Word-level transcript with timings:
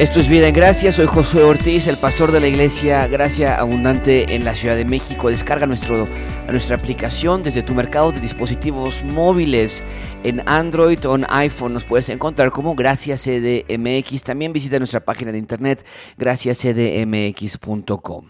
Esto 0.00 0.18
es 0.18 0.28
Vida 0.28 0.48
en 0.48 0.54
Gracia, 0.54 0.90
soy 0.92 1.04
Josué 1.04 1.42
Ortiz, 1.42 1.86
el 1.86 1.98
pastor 1.98 2.32
de 2.32 2.40
la 2.40 2.48
iglesia 2.48 3.06
Gracia 3.06 3.60
Abundante 3.60 4.34
en 4.34 4.46
la 4.46 4.54
Ciudad 4.54 4.74
de 4.74 4.86
México. 4.86 5.28
Descarga 5.28 5.66
nuestro, 5.66 6.08
nuestra 6.48 6.76
aplicación 6.76 7.42
desde 7.42 7.62
tu 7.62 7.74
mercado 7.74 8.10
de 8.10 8.18
dispositivos 8.18 9.04
móviles 9.04 9.84
en 10.24 10.40
Android 10.48 11.06
o 11.06 11.16
en 11.16 11.26
iPhone. 11.28 11.74
Nos 11.74 11.84
puedes 11.84 12.08
encontrar 12.08 12.50
como 12.50 12.74
Gracia 12.74 13.16
CDMX. 13.16 14.22
También 14.22 14.54
visita 14.54 14.78
nuestra 14.78 15.00
página 15.00 15.32
de 15.32 15.38
internet 15.38 15.84
graciacdmx.com. 16.16 18.24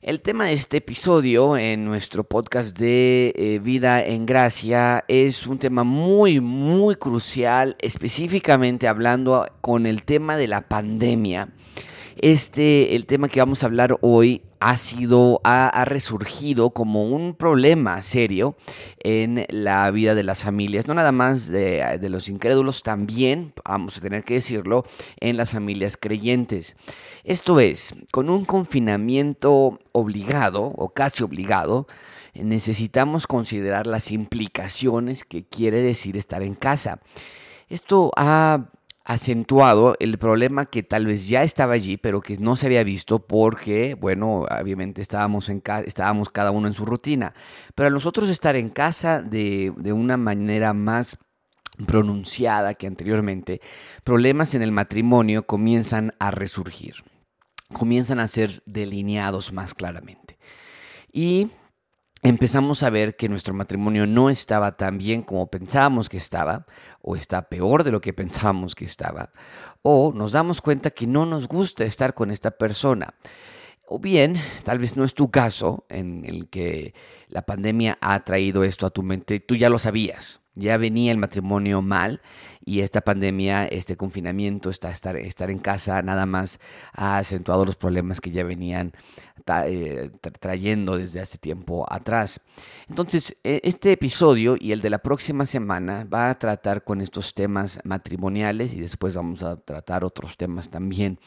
El 0.00 0.20
tema 0.20 0.44
de 0.44 0.52
este 0.52 0.76
episodio 0.76 1.56
en 1.56 1.84
nuestro 1.84 2.22
podcast 2.22 2.78
de 2.78 3.34
eh, 3.36 3.58
Vida 3.60 4.04
en 4.06 4.26
Gracia 4.26 5.04
es 5.08 5.44
un 5.44 5.58
tema 5.58 5.82
muy, 5.82 6.40
muy 6.40 6.94
crucial, 6.94 7.76
específicamente 7.80 8.86
hablando 8.86 9.44
con 9.60 9.86
el 9.86 10.04
tema 10.04 10.36
de 10.36 10.46
la 10.46 10.60
pandemia. 10.68 11.48
Este, 12.20 12.96
el 12.96 13.06
tema 13.06 13.28
que 13.28 13.38
vamos 13.38 13.62
a 13.62 13.66
hablar 13.66 13.96
hoy 14.00 14.42
ha 14.58 14.76
sido, 14.76 15.40
ha, 15.44 15.84
resurgido 15.84 16.70
como 16.70 17.04
un 17.04 17.34
problema 17.34 18.02
serio 18.02 18.56
en 18.98 19.46
la 19.50 19.88
vida 19.92 20.16
de 20.16 20.24
las 20.24 20.42
familias, 20.42 20.88
no 20.88 20.94
nada 20.94 21.12
más 21.12 21.46
de, 21.46 21.98
de 22.00 22.08
los 22.10 22.28
incrédulos, 22.28 22.82
también, 22.82 23.52
vamos 23.64 23.98
a 23.98 24.00
tener 24.00 24.24
que 24.24 24.34
decirlo, 24.34 24.82
en 25.20 25.36
las 25.36 25.52
familias 25.52 25.96
creyentes. 25.96 26.76
Esto 27.22 27.60
es, 27.60 27.94
con 28.10 28.30
un 28.30 28.44
confinamiento 28.44 29.78
obligado 29.92 30.64
o 30.76 30.88
casi 30.88 31.22
obligado, 31.22 31.86
necesitamos 32.34 33.28
considerar 33.28 33.86
las 33.86 34.10
implicaciones 34.10 35.24
que 35.24 35.44
quiere 35.44 35.82
decir 35.82 36.16
estar 36.16 36.42
en 36.42 36.56
casa. 36.56 36.98
Esto 37.68 38.10
ha 38.16 38.70
acentuado 39.08 39.96
el 40.00 40.18
problema 40.18 40.66
que 40.66 40.82
tal 40.82 41.06
vez 41.06 41.28
ya 41.28 41.42
estaba 41.42 41.72
allí, 41.72 41.96
pero 41.96 42.20
que 42.20 42.36
no 42.36 42.56
se 42.56 42.66
había 42.66 42.84
visto 42.84 43.20
porque, 43.26 43.94
bueno, 43.94 44.42
obviamente 44.42 45.02
estábamos, 45.02 45.48
en 45.48 45.62
estábamos 45.86 46.28
cada 46.28 46.50
uno 46.50 46.68
en 46.68 46.74
su 46.74 46.84
rutina. 46.84 47.34
Pero 47.74 47.88
a 47.88 47.90
nosotros 47.90 48.28
estar 48.28 48.54
en 48.54 48.68
casa 48.68 49.22
de, 49.22 49.72
de 49.76 49.92
una 49.92 50.16
manera 50.16 50.74
más 50.74 51.16
pronunciada 51.86 52.74
que 52.74 52.86
anteriormente, 52.86 53.62
problemas 54.04 54.54
en 54.54 54.62
el 54.62 54.72
matrimonio 54.72 55.46
comienzan 55.46 56.12
a 56.18 56.30
resurgir 56.30 57.02
comienzan 57.72 58.18
a 58.18 58.28
ser 58.28 58.62
delineados 58.64 59.52
más 59.52 59.74
claramente. 59.74 60.38
Y 61.12 61.50
empezamos 62.22 62.82
a 62.82 62.90
ver 62.90 63.16
que 63.16 63.28
nuestro 63.28 63.54
matrimonio 63.54 64.06
no 64.06 64.30
estaba 64.30 64.76
tan 64.76 64.98
bien 64.98 65.22
como 65.22 65.48
pensábamos 65.48 66.08
que 66.08 66.16
estaba, 66.16 66.66
o 67.00 67.16
está 67.16 67.48
peor 67.48 67.84
de 67.84 67.92
lo 67.92 68.00
que 68.00 68.12
pensábamos 68.12 68.74
que 68.74 68.84
estaba, 68.84 69.30
o 69.82 70.12
nos 70.14 70.32
damos 70.32 70.60
cuenta 70.60 70.90
que 70.90 71.06
no 71.06 71.26
nos 71.26 71.48
gusta 71.48 71.84
estar 71.84 72.14
con 72.14 72.30
esta 72.30 72.50
persona. 72.52 73.14
O 73.90 73.98
bien, 73.98 74.36
tal 74.64 74.78
vez 74.78 74.96
no 74.96 75.04
es 75.04 75.14
tu 75.14 75.30
caso 75.30 75.86
en 75.88 76.24
el 76.26 76.48
que 76.50 76.92
la 77.28 77.42
pandemia 77.42 77.96
ha 78.02 78.22
traído 78.22 78.62
esto 78.62 78.84
a 78.84 78.90
tu 78.90 79.02
mente, 79.02 79.40
tú 79.40 79.56
ya 79.56 79.70
lo 79.70 79.78
sabías, 79.78 80.40
ya 80.54 80.76
venía 80.76 81.10
el 81.10 81.18
matrimonio 81.18 81.80
mal 81.80 82.20
y 82.64 82.80
esta 82.80 83.00
pandemia, 83.00 83.66
este 83.66 83.96
confinamiento, 83.96 84.68
esta, 84.68 84.90
estar, 84.90 85.16
estar 85.16 85.50
en 85.50 85.58
casa 85.58 86.02
nada 86.02 86.26
más 86.26 86.58
ha 86.92 87.16
acentuado 87.16 87.64
los 87.64 87.76
problemas 87.76 88.20
que 88.20 88.30
ya 88.30 88.44
venían 88.44 88.92
trayendo 90.40 90.96
desde 90.96 91.20
hace 91.20 91.38
tiempo 91.38 91.86
atrás. 91.88 92.40
Entonces, 92.88 93.36
e, 93.44 93.60
este 93.64 93.92
episodio 93.92 94.56
y 94.58 94.72
el 94.72 94.80
de 94.80 94.90
la 94.90 94.98
próxima 94.98 95.46
semana 95.46 96.04
va 96.04 96.30
a 96.30 96.38
tratar 96.38 96.84
con 96.84 97.00
estos 97.00 97.34
temas 97.34 97.80
matrimoniales 97.84 98.74
y 98.74 98.80
después 98.80 99.14
vamos 99.14 99.42
a 99.42 99.56
tratar 99.56 100.04
otros 100.04 100.36
temas 100.36 100.68
también 100.68 101.18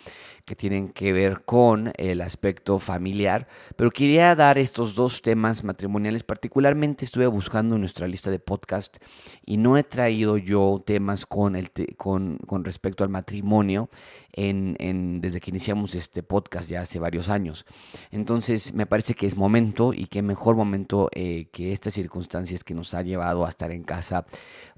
que 0.45 0.55
tienen 0.55 0.89
que 0.89 1.13
ver 1.13 1.43
con 1.45 1.91
el 1.97 2.21
aspecto 2.21 2.79
familiar. 2.79 3.47
Pero 3.75 3.91
quería 3.91 4.35
dar 4.35 4.57
estos 4.57 4.95
dos 4.95 5.21
temas 5.21 5.63
matrimoniales. 5.63 6.23
Particularmente 6.23 7.05
estuve 7.05 7.27
buscando 7.27 7.75
en 7.75 7.81
nuestra 7.81 8.07
lista 8.07 8.31
de 8.31 8.39
podcast 8.39 8.97
y 9.45 9.57
no 9.57 9.77
he 9.77 9.83
traído 9.83 10.37
yo 10.37 10.81
temas 10.85 11.25
con, 11.25 11.55
el 11.55 11.71
con, 11.97 12.37
con 12.47 12.63
respecto 12.63 13.03
al 13.03 13.09
matrimonio 13.09 13.89
en, 14.33 15.21
desde 15.21 15.39
que 15.39 15.51
iniciamos 15.51 15.95
este 15.95 16.23
podcast 16.23 16.69
ya 16.69 16.81
hace 16.81 16.99
varios 16.99 17.29
años. 17.29 17.65
Entonces 18.11 18.73
me 18.73 18.85
parece 18.85 19.13
que 19.13 19.25
es 19.25 19.37
momento 19.37 19.93
y 19.93 20.07
qué 20.07 20.21
mejor 20.21 20.57
momento 20.57 21.09
eh, 21.13 21.47
que 21.51 21.71
estas 21.71 21.93
circunstancias 21.93 22.63
que 22.63 22.73
nos 22.73 22.93
ha 22.93 23.01
llevado 23.01 23.45
a 23.45 23.49
estar 23.49 23.71
en 23.71 23.83
casa 23.83 24.25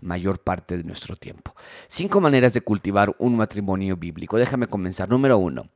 mayor 0.02 0.40
parte 0.40 0.78
de 0.78 0.84
nuestro 0.84 1.16
tiempo. 1.16 1.56
Cinco 1.88 2.22
maneras 2.22 2.54
de 2.54 2.62
cultivar 2.62 3.16
un 3.18 3.36
matrimonio 3.36 3.98
bíblico. 3.98 4.38
Déjame 4.38 4.68
comenzar. 4.68 5.10
Número 5.10 5.40
uno. 5.40 5.70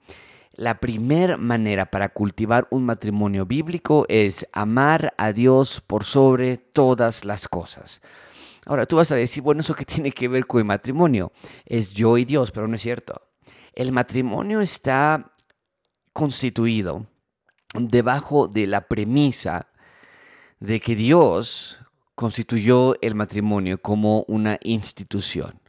La 0.54 0.80
primera 0.80 1.38
manera 1.38 1.88
para 1.88 2.10
cultivar 2.10 2.68
un 2.72 2.86
matrimonio 2.86 3.46
bíblico 3.46 4.06
es 4.08 4.48
amar 4.54 5.14
a 5.18 5.34
Dios 5.34 5.82
por 5.86 6.04
sobre 6.04 6.58
todas 6.58 7.26
las 7.26 7.48
cosas. 7.48 8.02
Ahora 8.66 8.86
tú 8.86 8.98
vas 8.98 9.12
a 9.12 9.16
decir, 9.16 9.42
bueno, 9.42 9.62
¿eso 9.62 9.74
qué 9.74 9.86
tiene 9.86 10.12
que 10.12 10.28
ver 10.28 10.46
con 10.46 10.60
el 10.60 10.66
matrimonio? 10.66 11.32
Es 11.66 11.92
yo 11.92 12.18
y 12.18 12.26
Dios, 12.26 12.52
pero 12.52 12.68
no 12.68 12.76
es 12.76 12.82
cierto. 12.82 13.22
El 13.74 13.92
matrimonio 13.92 14.62
está 14.62 15.32
constituido 16.12 17.06
debajo 17.78 18.48
de 18.48 18.68
la 18.68 18.88
premisa 18.88 19.68
de 20.60 20.80
que 20.80 20.96
Dios 20.96 21.80
constituyó 22.16 23.00
el 23.02 23.16
matrimonio 23.16 23.82
como 23.82 24.24
una 24.28 24.58
institución. 24.64 25.60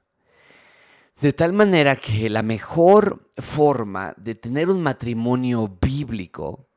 De 1.21 1.33
tal 1.33 1.53
manera 1.53 1.97
que 1.97 2.31
la 2.31 2.43
mejor 2.43 3.29
forma 3.37 4.15
de 4.17 4.35
tener 4.35 4.71
un 4.71 4.83
matrimonio 4.83 5.77
bíblico 5.81 6.69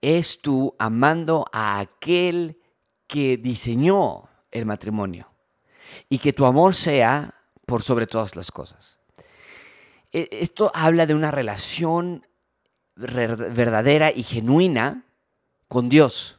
es 0.00 0.40
tú 0.40 0.74
amando 0.78 1.44
a 1.52 1.78
aquel 1.78 2.58
que 3.06 3.36
diseñó 3.36 4.28
el 4.50 4.66
matrimonio 4.66 5.30
y 6.08 6.18
que 6.18 6.32
tu 6.32 6.44
amor 6.44 6.74
sea 6.74 7.34
por 7.66 7.82
sobre 7.82 8.06
todas 8.06 8.36
las 8.36 8.50
cosas. 8.50 8.98
E, 10.12 10.28
esto 10.32 10.70
habla 10.74 11.06
de 11.06 11.14
una 11.14 11.30
relación 11.30 12.26
verdadera 12.96 14.12
y 14.12 14.22
genuina 14.22 15.04
con 15.68 15.88
Dios. 15.88 16.38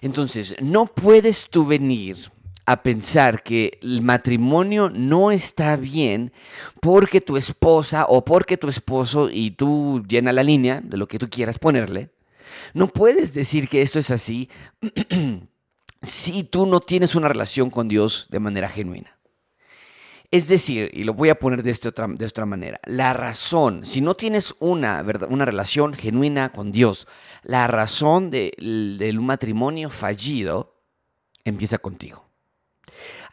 Entonces, 0.00 0.54
no 0.60 0.86
puedes 0.86 1.48
tú 1.48 1.64
venir 1.66 2.30
a 2.66 2.82
pensar 2.82 3.42
que 3.42 3.78
el 3.80 4.02
matrimonio 4.02 4.90
no 4.90 5.30
está 5.30 5.76
bien 5.76 6.32
porque 6.80 7.20
tu 7.20 7.36
esposa 7.36 8.06
o 8.08 8.24
porque 8.24 8.56
tu 8.56 8.68
esposo 8.68 9.30
y 9.30 9.52
tú 9.52 10.02
llena 10.06 10.32
la 10.32 10.42
línea 10.42 10.80
de 10.82 10.96
lo 10.96 11.06
que 11.06 11.18
tú 11.18 11.30
quieras 11.30 11.58
ponerle. 11.58 12.10
No 12.74 12.88
puedes 12.88 13.34
decir 13.34 13.68
que 13.68 13.82
esto 13.82 14.00
es 14.00 14.10
así 14.10 14.50
si 16.02 16.42
tú 16.44 16.66
no 16.66 16.80
tienes 16.80 17.14
una 17.14 17.28
relación 17.28 17.70
con 17.70 17.86
Dios 17.86 18.26
de 18.30 18.40
manera 18.40 18.68
genuina. 18.68 19.15
Es 20.30 20.48
decir, 20.48 20.90
y 20.92 21.04
lo 21.04 21.14
voy 21.14 21.28
a 21.28 21.38
poner 21.38 21.62
de, 21.62 21.70
este 21.70 21.88
otra, 21.88 22.06
de 22.08 22.26
otra 22.26 22.46
manera, 22.46 22.80
la 22.84 23.12
razón, 23.12 23.86
si 23.86 24.00
no 24.00 24.14
tienes 24.14 24.54
una, 24.58 25.04
una 25.28 25.44
relación 25.44 25.94
genuina 25.94 26.50
con 26.50 26.72
Dios, 26.72 27.06
la 27.42 27.66
razón 27.66 28.30
de, 28.30 28.52
del 28.58 29.20
matrimonio 29.20 29.90
fallido 29.90 30.74
empieza 31.44 31.78
contigo 31.78 32.26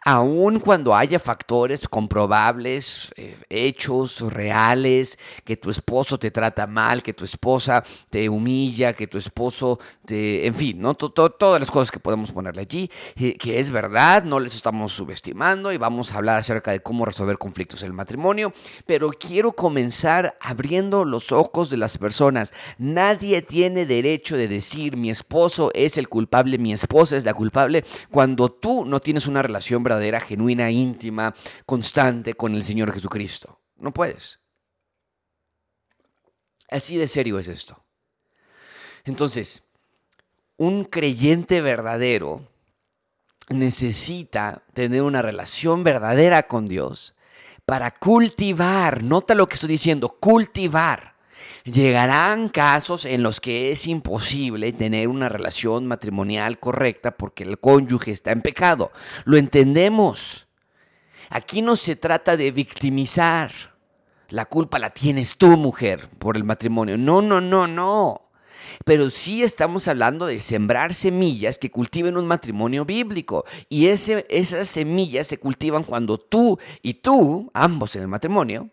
aun 0.04 0.60
cuando 0.60 0.94
haya 0.94 1.18
factores 1.18 1.88
comprobables, 1.88 3.10
eh, 3.16 3.36
hechos 3.48 4.20
reales, 4.32 5.18
que 5.44 5.56
tu 5.56 5.70
esposo 5.70 6.18
te 6.18 6.30
trata 6.30 6.66
mal, 6.66 7.02
que 7.02 7.14
tu 7.14 7.24
esposa 7.24 7.82
te 8.10 8.28
humilla, 8.28 8.92
que 8.92 9.06
tu 9.06 9.16
esposo 9.16 9.78
te, 10.04 10.46
en 10.46 10.54
fin, 10.54 10.78
¿no? 10.78 10.94
todas 10.94 11.58
las 11.58 11.70
cosas 11.70 11.90
que 11.90 12.00
podemos 12.00 12.32
ponerle 12.32 12.62
allí, 12.62 12.90
eh, 13.16 13.38
que 13.38 13.58
es 13.58 13.70
verdad, 13.70 14.24
no 14.24 14.40
les 14.40 14.54
estamos 14.54 14.92
subestimando 14.92 15.72
y 15.72 15.78
vamos 15.78 16.12
a 16.12 16.18
hablar 16.18 16.38
acerca 16.38 16.70
de 16.72 16.80
cómo 16.80 17.06
resolver 17.06 17.38
conflictos 17.38 17.80
en 17.80 17.86
el 17.86 17.92
matrimonio, 17.94 18.52
pero 18.84 19.08
quiero 19.10 19.52
comenzar 19.52 20.36
abriendo 20.42 21.06
los 21.06 21.32
ojos 21.32 21.70
de 21.70 21.78
las 21.78 21.96
personas. 21.96 22.52
Nadie 22.76 23.40
tiene 23.40 23.86
derecho 23.86 24.36
de 24.36 24.48
decir 24.48 24.98
mi 24.98 25.08
esposo 25.08 25.70
es 25.72 25.96
el 25.96 26.10
culpable, 26.10 26.58
mi 26.58 26.74
esposa 26.74 27.16
es 27.16 27.24
la 27.24 27.32
culpable, 27.32 27.86
cuando 28.10 28.50
tú 28.50 28.84
no 28.84 29.00
tienes 29.00 29.26
una 29.26 29.40
relación 29.40 29.82
verdadera 29.82 29.93
verdadera, 29.94 30.20
genuina, 30.20 30.70
íntima, 30.70 31.34
constante 31.66 32.34
con 32.34 32.54
el 32.54 32.64
Señor 32.64 32.92
Jesucristo. 32.92 33.60
No 33.76 33.92
puedes. 33.92 34.38
Así 36.68 36.96
de 36.96 37.08
serio 37.08 37.38
es 37.38 37.48
esto. 37.48 37.84
Entonces, 39.04 39.62
un 40.56 40.84
creyente 40.84 41.60
verdadero 41.60 42.48
necesita 43.48 44.62
tener 44.72 45.02
una 45.02 45.22
relación 45.22 45.84
verdadera 45.84 46.44
con 46.44 46.66
Dios 46.66 47.14
para 47.66 47.90
cultivar, 47.90 49.02
nota 49.02 49.34
lo 49.34 49.46
que 49.46 49.54
estoy 49.54 49.70
diciendo, 49.70 50.08
cultivar 50.08 51.13
Llegarán 51.64 52.50
casos 52.50 53.04
en 53.04 53.22
los 53.22 53.40
que 53.40 53.70
es 53.72 53.86
imposible 53.86 54.72
tener 54.72 55.08
una 55.08 55.28
relación 55.28 55.86
matrimonial 55.86 56.58
correcta 56.58 57.16
porque 57.16 57.44
el 57.44 57.58
cónyuge 57.58 58.10
está 58.10 58.32
en 58.32 58.42
pecado. 58.42 58.92
Lo 59.24 59.36
entendemos. 59.36 60.46
Aquí 61.30 61.62
no 61.62 61.74
se 61.76 61.96
trata 61.96 62.36
de 62.36 62.50
victimizar. 62.50 63.50
La 64.28 64.46
culpa 64.46 64.78
la 64.78 64.90
tienes 64.90 65.36
tú, 65.36 65.56
mujer, 65.56 66.08
por 66.18 66.36
el 66.36 66.44
matrimonio. 66.44 66.98
No, 66.98 67.22
no, 67.22 67.40
no, 67.40 67.66
no. 67.66 68.24
Pero 68.84 69.10
sí 69.10 69.42
estamos 69.42 69.88
hablando 69.88 70.26
de 70.26 70.40
sembrar 70.40 70.94
semillas 70.94 71.58
que 71.58 71.70
cultiven 71.70 72.16
un 72.16 72.26
matrimonio 72.26 72.84
bíblico. 72.84 73.44
Y 73.68 73.86
ese, 73.86 74.26
esas 74.28 74.68
semillas 74.68 75.26
se 75.26 75.38
cultivan 75.38 75.84
cuando 75.84 76.18
tú 76.18 76.58
y 76.82 76.94
tú, 76.94 77.50
ambos 77.54 77.96
en 77.96 78.02
el 78.02 78.08
matrimonio, 78.08 78.70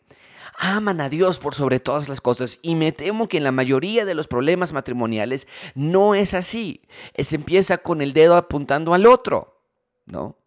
aman 0.57 1.01
a 1.01 1.09
Dios 1.09 1.39
por 1.39 1.55
sobre 1.55 1.79
todas 1.79 2.09
las 2.09 2.21
cosas 2.21 2.59
y 2.61 2.75
me 2.75 2.91
temo 2.91 3.27
que 3.27 3.37
en 3.37 3.43
la 3.43 3.51
mayoría 3.51 4.05
de 4.05 4.15
los 4.15 4.27
problemas 4.27 4.73
matrimoniales 4.73 5.47
no 5.75 6.15
es 6.15 6.33
así. 6.33 6.81
Se 7.17 7.35
empieza 7.35 7.77
con 7.79 8.01
el 8.01 8.13
dedo 8.13 8.37
apuntando 8.37 8.93
al 8.93 9.05
otro, 9.07 9.61
¿no? 10.05 10.37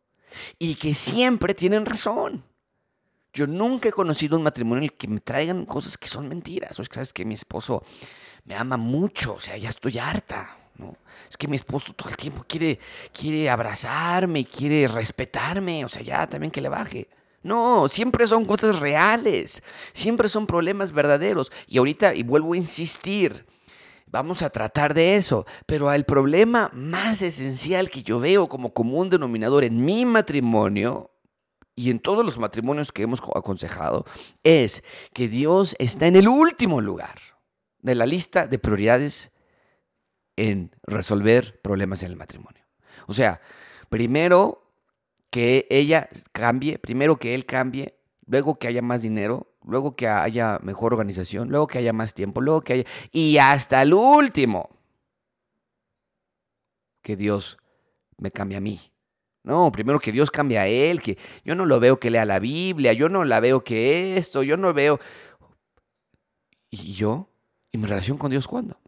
Y 0.58 0.76
que 0.76 0.94
siempre 0.94 1.54
tienen 1.54 1.86
razón. 1.86 2.44
Yo 3.32 3.46
nunca 3.46 3.88
he 3.88 3.92
conocido 3.92 4.36
un 4.36 4.44
matrimonio 4.44 4.78
en 4.78 4.84
el 4.84 4.92
que 4.92 5.08
me 5.08 5.20
traigan 5.20 5.66
cosas 5.66 5.98
que 5.98 6.06
son 6.06 6.28
mentiras. 6.28 6.78
O 6.78 6.82
es 6.82 6.88
que 6.88 6.94
sabes 6.94 7.12
que 7.12 7.24
mi 7.24 7.34
esposo 7.34 7.82
me 8.44 8.54
ama 8.54 8.76
mucho, 8.76 9.34
o 9.34 9.40
sea, 9.40 9.56
ya 9.56 9.68
estoy 9.68 9.98
harta. 9.98 10.56
¿no? 10.76 10.96
Es 11.28 11.36
que 11.36 11.48
mi 11.48 11.56
esposo 11.56 11.92
todo 11.94 12.10
el 12.10 12.16
tiempo 12.16 12.44
quiere, 12.46 12.78
quiere 13.12 13.50
abrazarme, 13.50 14.44
quiere 14.44 14.88
respetarme, 14.88 15.84
o 15.84 15.88
sea, 15.88 16.02
ya 16.02 16.26
también 16.26 16.50
que 16.50 16.60
le 16.60 16.68
baje. 16.68 17.08
No, 17.44 17.88
siempre 17.88 18.26
son 18.26 18.46
cosas 18.46 18.80
reales, 18.80 19.62
siempre 19.92 20.30
son 20.30 20.46
problemas 20.46 20.92
verdaderos. 20.92 21.52
Y 21.68 21.76
ahorita, 21.76 22.14
y 22.14 22.22
vuelvo 22.22 22.54
a 22.54 22.56
insistir, 22.56 23.44
vamos 24.06 24.40
a 24.40 24.48
tratar 24.48 24.94
de 24.94 25.16
eso, 25.16 25.44
pero 25.66 25.92
el 25.92 26.04
problema 26.04 26.70
más 26.72 27.20
esencial 27.20 27.90
que 27.90 28.02
yo 28.02 28.18
veo 28.18 28.48
como 28.48 28.72
común 28.72 29.10
denominador 29.10 29.62
en 29.62 29.84
mi 29.84 30.06
matrimonio 30.06 31.10
y 31.76 31.90
en 31.90 32.00
todos 32.00 32.24
los 32.24 32.38
matrimonios 32.38 32.92
que 32.92 33.02
hemos 33.02 33.20
aconsejado 33.34 34.06
es 34.42 34.82
que 35.12 35.28
Dios 35.28 35.76
está 35.78 36.06
en 36.06 36.16
el 36.16 36.28
último 36.28 36.80
lugar 36.80 37.18
de 37.82 37.94
la 37.94 38.06
lista 38.06 38.46
de 38.46 38.58
prioridades 38.58 39.32
en 40.36 40.74
resolver 40.84 41.60
problemas 41.60 42.02
en 42.04 42.12
el 42.12 42.16
matrimonio. 42.16 42.64
O 43.06 43.12
sea, 43.12 43.42
primero 43.90 44.63
que 45.30 45.66
ella 45.70 46.08
cambie, 46.32 46.78
primero 46.78 47.16
que 47.16 47.34
él 47.34 47.44
cambie, 47.46 47.96
luego 48.26 48.54
que 48.54 48.68
haya 48.68 48.82
más 48.82 49.02
dinero, 49.02 49.52
luego 49.64 49.96
que 49.96 50.06
haya 50.06 50.58
mejor 50.62 50.92
organización, 50.92 51.48
luego 51.48 51.66
que 51.66 51.78
haya 51.78 51.92
más 51.92 52.14
tiempo, 52.14 52.40
luego 52.40 52.62
que 52.62 52.72
haya... 52.72 52.84
Y 53.12 53.38
hasta 53.38 53.82
el 53.82 53.94
último, 53.94 54.70
que 57.02 57.16
Dios 57.16 57.58
me 58.16 58.30
cambie 58.30 58.56
a 58.56 58.60
mí. 58.60 58.80
No, 59.42 59.70
primero 59.70 60.00
que 60.00 60.12
Dios 60.12 60.30
cambie 60.30 60.58
a 60.58 60.66
él, 60.66 61.02
que 61.02 61.18
yo 61.44 61.54
no 61.54 61.66
lo 61.66 61.78
veo 61.78 62.00
que 62.00 62.10
lea 62.10 62.24
la 62.24 62.38
Biblia, 62.38 62.94
yo 62.94 63.08
no 63.08 63.24
la 63.24 63.40
veo 63.40 63.62
que 63.62 64.16
esto, 64.16 64.42
yo 64.42 64.56
no 64.56 64.72
veo... 64.72 64.98
¿Y 66.70 66.94
yo? 66.94 67.28
¿Y 67.70 67.78
mi 67.78 67.86
relación 67.86 68.18
con 68.18 68.30
Dios 68.30 68.48
cuándo? 68.48 68.78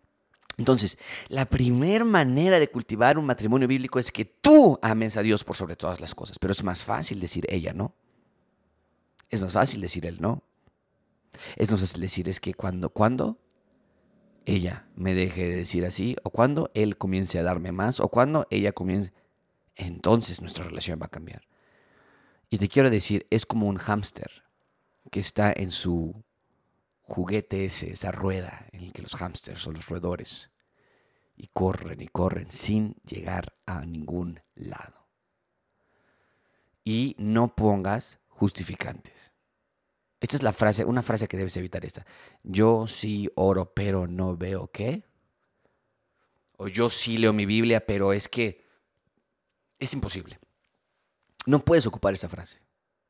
Entonces, 0.59 0.99
la 1.29 1.45
primera 1.45 2.05
manera 2.05 2.59
de 2.59 2.69
cultivar 2.69 3.19
un 3.19 3.27
matrimonio 3.27 3.69
bíblico 3.69 3.99
es 3.99 4.11
que 4.11 4.25
tú 4.25 4.79
ames 4.81 5.17
a 5.17 5.23
Dios 5.23 5.45
por 5.45 5.55
sobre 5.55 5.77
todas 5.77 6.01
las 6.01 6.15
cosas. 6.15 6.39
Pero 6.39 6.53
es 6.53 6.65
más 6.65 6.85
fácil 6.85 7.21
decir 7.21 7.47
ella, 7.51 7.75
¿no? 7.75 7.95
Es 9.29 9.41
más 9.41 9.53
fácil 9.53 9.81
decir 9.81 10.07
él, 10.07 10.19
¿no? 10.21 10.43
Es 11.57 11.71
más 11.71 11.81
fácil 11.81 12.01
decir 12.01 12.29
es 12.29 12.41
que 12.41 12.55
cuando, 12.55 12.91
cuando 12.91 13.39
ella 14.47 14.87
me 14.95 15.15
deje 15.15 15.49
de 15.49 15.57
decir 15.57 15.85
así, 15.85 16.17
o 16.23 16.31
cuando 16.31 16.71
él 16.75 16.97
comience 16.97 17.39
a 17.39 17.43
darme 17.43 17.73
más, 17.73 18.01
o 18.01 18.09
cuando 18.09 18.47
ella 18.51 18.73
comience, 18.73 19.13
entonces 19.75 20.41
nuestra 20.41 20.65
relación 20.65 20.99
va 21.01 21.07
a 21.07 21.11
cambiar. 21.11 21.43
Y 22.49 22.59
te 22.59 22.69
quiero 22.69 22.89
decir, 22.89 23.27
es 23.29 23.45
como 23.45 23.67
un 23.67 23.77
hámster 23.77 24.45
que 25.11 25.21
está 25.21 25.53
en 25.55 25.71
su 25.71 26.25
juguete 27.07 27.65
ese, 27.65 27.93
esa 27.93 28.11
rueda 28.11 28.67
en 28.73 28.83
el 28.83 28.93
que 28.93 29.03
los 29.03 29.15
hámsters 29.15 29.61
son 29.61 29.75
los 29.75 29.89
roedores 29.89 30.51
y 31.37 31.49
corren 31.49 32.01
y 32.01 32.09
corren 32.09 32.51
sin 32.51 32.95
llegar 33.05 33.57
a 33.67 33.85
ningún 33.85 34.41
lado. 34.55 35.07
Y 36.85 37.15
no 37.19 37.55
pongas 37.55 38.19
justificantes. 38.29 39.33
Esta 40.21 40.37
es 40.37 40.43
la 40.43 40.53
frase, 40.53 40.85
una 40.85 41.03
frase 41.03 41.29
que 41.29 41.37
debes 41.37 41.57
evitar 41.57 41.85
esta. 41.85 42.07
Yo 42.43 42.87
sí 42.87 43.31
oro, 43.35 43.73
pero 43.75 44.07
no 44.07 44.37
veo 44.37 44.71
qué. 44.73 45.05
O 46.57 46.69
yo 46.69 46.89
sí 46.91 47.19
leo 47.19 47.33
mi 47.33 47.45
Biblia, 47.45 47.85
pero 47.85 48.13
es 48.13 48.29
que 48.29 48.65
es 49.79 49.93
imposible. 49.93 50.39
No 51.45 51.65
puedes 51.65 51.87
ocupar 51.87 52.15
esa 52.15 52.29
frase. 52.29 52.61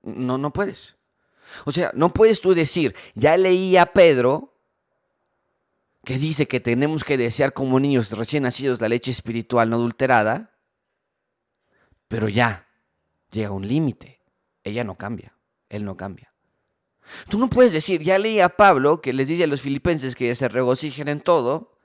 No, 0.02 0.36
no 0.36 0.52
puedes. 0.52 0.95
O 1.64 1.72
sea, 1.72 1.92
no 1.94 2.12
puedes 2.12 2.40
tú 2.40 2.54
decir, 2.54 2.94
ya 3.14 3.36
leí 3.36 3.76
a 3.76 3.86
Pedro 3.86 4.54
que 6.04 6.18
dice 6.18 6.46
que 6.46 6.60
tenemos 6.60 7.02
que 7.02 7.16
desear 7.16 7.52
como 7.52 7.80
niños 7.80 8.12
recién 8.12 8.44
nacidos 8.44 8.80
la 8.80 8.88
leche 8.88 9.10
espiritual 9.10 9.70
no 9.70 9.76
adulterada, 9.76 10.56
pero 12.08 12.28
ya 12.28 12.68
llega 13.32 13.50
un 13.50 13.66
límite. 13.66 14.20
Ella 14.62 14.84
no 14.84 14.94
cambia, 14.94 15.36
él 15.68 15.84
no 15.84 15.96
cambia. 15.96 16.32
Tú 17.28 17.38
no 17.38 17.48
puedes 17.50 17.72
decir, 17.72 18.02
ya 18.02 18.18
leí 18.18 18.40
a 18.40 18.50
Pablo 18.50 19.00
que 19.00 19.12
les 19.12 19.28
dice 19.28 19.44
a 19.44 19.48
los 19.48 19.60
filipenses 19.60 20.14
que 20.14 20.34
se 20.34 20.48
regocijen 20.48 21.08
en 21.08 21.20
todo, 21.20 21.78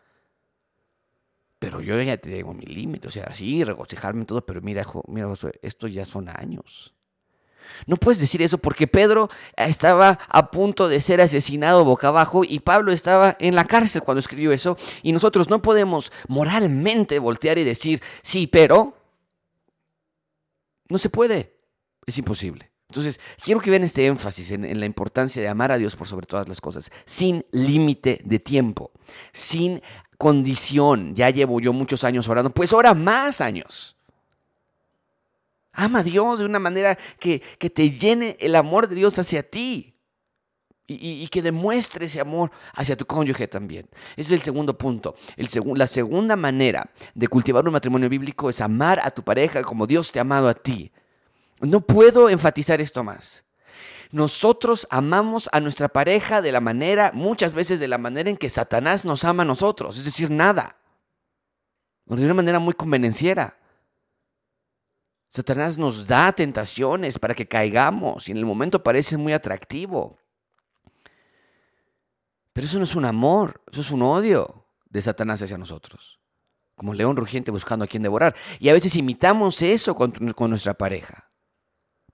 pero 1.60 1.82
yo 1.82 2.02
ya 2.02 2.18
tengo 2.18 2.54
mi 2.54 2.66
límite, 2.66 3.08
o 3.08 3.12
sea, 3.12 3.34
sí, 3.34 3.64
regocijarme 3.64 4.22
en 4.22 4.26
todo, 4.26 4.46
pero 4.46 4.62
mira, 4.62 4.86
mira, 5.08 5.32
esto 5.62 5.88
ya 5.88 6.06
son 6.06 6.30
años. 6.30 6.96
No 7.86 7.98
puedes 7.98 8.20
decir 8.20 8.42
eso 8.42 8.58
porque 8.58 8.88
Pedro 8.88 9.30
estaba 9.56 10.20
a 10.28 10.52
punto 10.52 10.88
de 10.88 11.02
ser 11.02 11.22
asesinado 11.22 11.86
boca 11.86 12.10
abajo 12.10 12.44
y 12.44 12.60
Pablo 12.60 12.92
estaba 12.92 13.36
en 13.40 13.56
la 13.56 13.66
cárcel 13.66 14.02
cuando 14.02 14.20
escribió 14.20 14.52
eso 14.52 14.78
y 15.04 15.12
nosotros 15.12 15.50
no 15.50 15.62
podemos 15.62 16.12
moralmente 16.28 17.20
voltear 17.20 17.58
y 17.58 17.64
decir, 17.64 18.02
sí, 18.22 18.48
pero 18.48 18.98
no 20.90 20.98
se 20.98 21.10
puede, 21.10 21.56
es 22.06 22.18
imposible. 22.18 22.72
Entonces, 22.92 23.22
quiero 23.42 23.62
que 23.62 23.70
vean 23.70 23.84
este 23.84 24.06
énfasis 24.06 24.52
en, 24.52 24.78
la 24.78 24.86
importancia 24.86 25.42
de 25.42 25.48
amar 25.48 25.72
a 25.72 25.78
Dios 25.78 25.96
por 25.96 26.08
sobre 26.08 26.26
todas 26.26 26.50
las 26.50 26.60
cosas, 26.60 26.92
sin 27.06 27.46
límite 27.52 28.20
de 28.26 28.40
tiempo, 28.40 28.92
sin 29.32 29.82
condición. 30.18 31.16
Ya 31.16 31.30
llevo 31.30 31.62
yo 31.62 31.72
muchos 31.72 32.04
años 32.04 32.28
orando, 32.28 32.50
pues 32.50 32.74
ahora 32.74 32.94
más 32.94 33.40
años. 33.40 33.96
Ama 35.82 36.00
a 36.00 36.04
Dios 36.04 36.38
de 36.38 36.46
una 36.46 36.60
manera 36.60 36.96
que, 37.18 37.40
te 37.40 37.90
llene 37.90 38.38
el 38.40 38.56
amor 38.56 38.88
de 38.88 38.94
Dios 38.94 39.18
hacia 39.18 39.42
ti. 39.42 39.96
Y, 40.86 41.28
que 41.30 41.42
demuestre 41.42 42.06
ese 42.06 42.20
amor 42.20 42.52
hacia 42.74 42.98
tu 42.98 43.06
cónyuge 43.06 43.48
también. 43.48 43.88
Ese 44.18 44.36
es 44.36 44.40
el 44.40 44.42
segundo 44.42 44.78
punto. 44.78 45.16
El 45.38 45.48
la 45.76 45.88
segunda 45.88 46.36
manera 46.36 46.92
de 47.16 47.28
cultivar 47.30 47.66
un 47.66 47.72
matrimonio 47.72 48.10
bíblico 48.10 48.50
es 48.50 48.60
amar 48.60 49.00
a 49.02 49.10
tu 49.10 49.24
pareja 49.24 49.64
como 49.64 49.88
Dios 49.88 50.12
te 50.12 50.20
ha 50.20 50.24
amado 50.24 50.50
a 50.50 50.54
ti. 50.54 50.92
No 51.62 51.80
puedo 51.80 52.30
enfatizar 52.30 52.82
esto 52.82 53.04
más. 53.04 53.46
Nosotros 54.12 54.86
amamos 54.92 55.50
a 55.54 55.62
nuestra 55.62 55.88
pareja 55.88 56.42
de 56.42 56.52
la 56.52 56.60
manera, 56.60 57.12
muchas 57.14 57.54
veces 57.54 57.80
de 57.80 57.88
la 57.88 57.98
manera 57.98 58.30
en 58.30 58.38
que 58.38 58.50
Satanás 58.50 59.06
nos 59.06 59.24
ama 59.24 59.44
a 59.44 59.48
nosotros, 59.48 59.98
es 59.98 60.04
decir, 60.04 60.30
nada. 60.30 60.76
De 62.06 62.26
una 62.26 62.34
manera 62.34 62.60
muy 62.60 62.74
convenenciera. 62.74 63.61
Satanás 65.32 65.78
nos 65.78 66.08
da 66.08 66.34
tentaciones 66.34 67.18
para 67.18 67.34
que 67.34 67.48
caigamos 67.48 68.28
y 68.28 68.34
en 68.34 68.38
el 68.38 68.46
momento 68.46 68.84
parece 68.84 69.16
muy 69.16 69.32
atractivo. 69.32 70.20
Pero 72.52 72.68
eso 72.68 72.78
no 72.78 72.84
es 72.84 72.96
un 72.96 73.06
amor, 73.06 73.62
eso 73.72 73.80
es 73.80 73.92
un 73.92 74.02
odio 74.02 74.66
de 74.90 75.02
Satanás 75.02 75.42
hacia 75.42 75.58
nosotros. 75.58 76.20
Como 76.76 76.94
león 76.94 77.16
rugiente 77.16 77.50
buscando 77.50 77.86
a 77.86 77.88
quien 77.88 78.04
devorar. 78.04 78.36
Y 78.60 78.68
a 78.68 78.74
veces 78.74 78.94
imitamos 78.98 79.62
eso 79.62 79.96
con, 79.96 80.14
nuestra 80.50 80.74
pareja. 80.74 81.32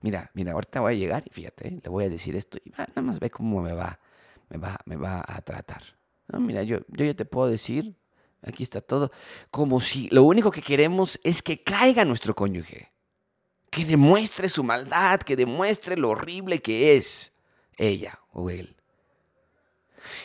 Mira, 0.00 0.30
mira, 0.34 0.52
ahorita 0.52 0.78
voy 0.78 0.92
a 0.92 0.96
llegar 0.96 1.24
y 1.26 1.30
fíjate, 1.30 1.80
le 1.82 1.90
voy 1.90 2.04
a 2.04 2.08
decir 2.08 2.36
esto 2.36 2.58
y 2.64 2.70
nada 2.70 3.02
más 3.02 3.18
ve 3.18 3.30
cómo 3.30 3.60
me 3.62 3.72
va, 3.72 3.98
me 4.48 4.58
va, 4.58 4.78
me 4.84 4.94
va 4.94 5.24
a 5.26 5.42
tratar. 5.42 5.82
No, 6.28 6.38
mira, 6.38 6.62
yo, 6.62 6.82
yo 6.86 7.04
ya 7.04 7.14
te 7.14 7.24
puedo 7.24 7.48
decir, 7.48 7.96
aquí 8.42 8.62
está 8.62 8.80
todo, 8.80 9.10
como 9.50 9.80
si 9.80 10.08
lo 10.10 10.22
único 10.22 10.52
que 10.52 10.62
queremos 10.62 11.18
es 11.24 11.42
que 11.42 11.64
caiga 11.64 12.04
nuestro 12.04 12.36
cónyuge 12.36 12.92
que 13.70 13.84
demuestre 13.84 14.48
su 14.48 14.64
maldad, 14.64 15.20
que 15.20 15.36
demuestre 15.36 15.96
lo 15.96 16.10
horrible 16.10 16.60
que 16.60 16.96
es 16.96 17.32
ella 17.76 18.18
o 18.32 18.50
él. 18.50 18.76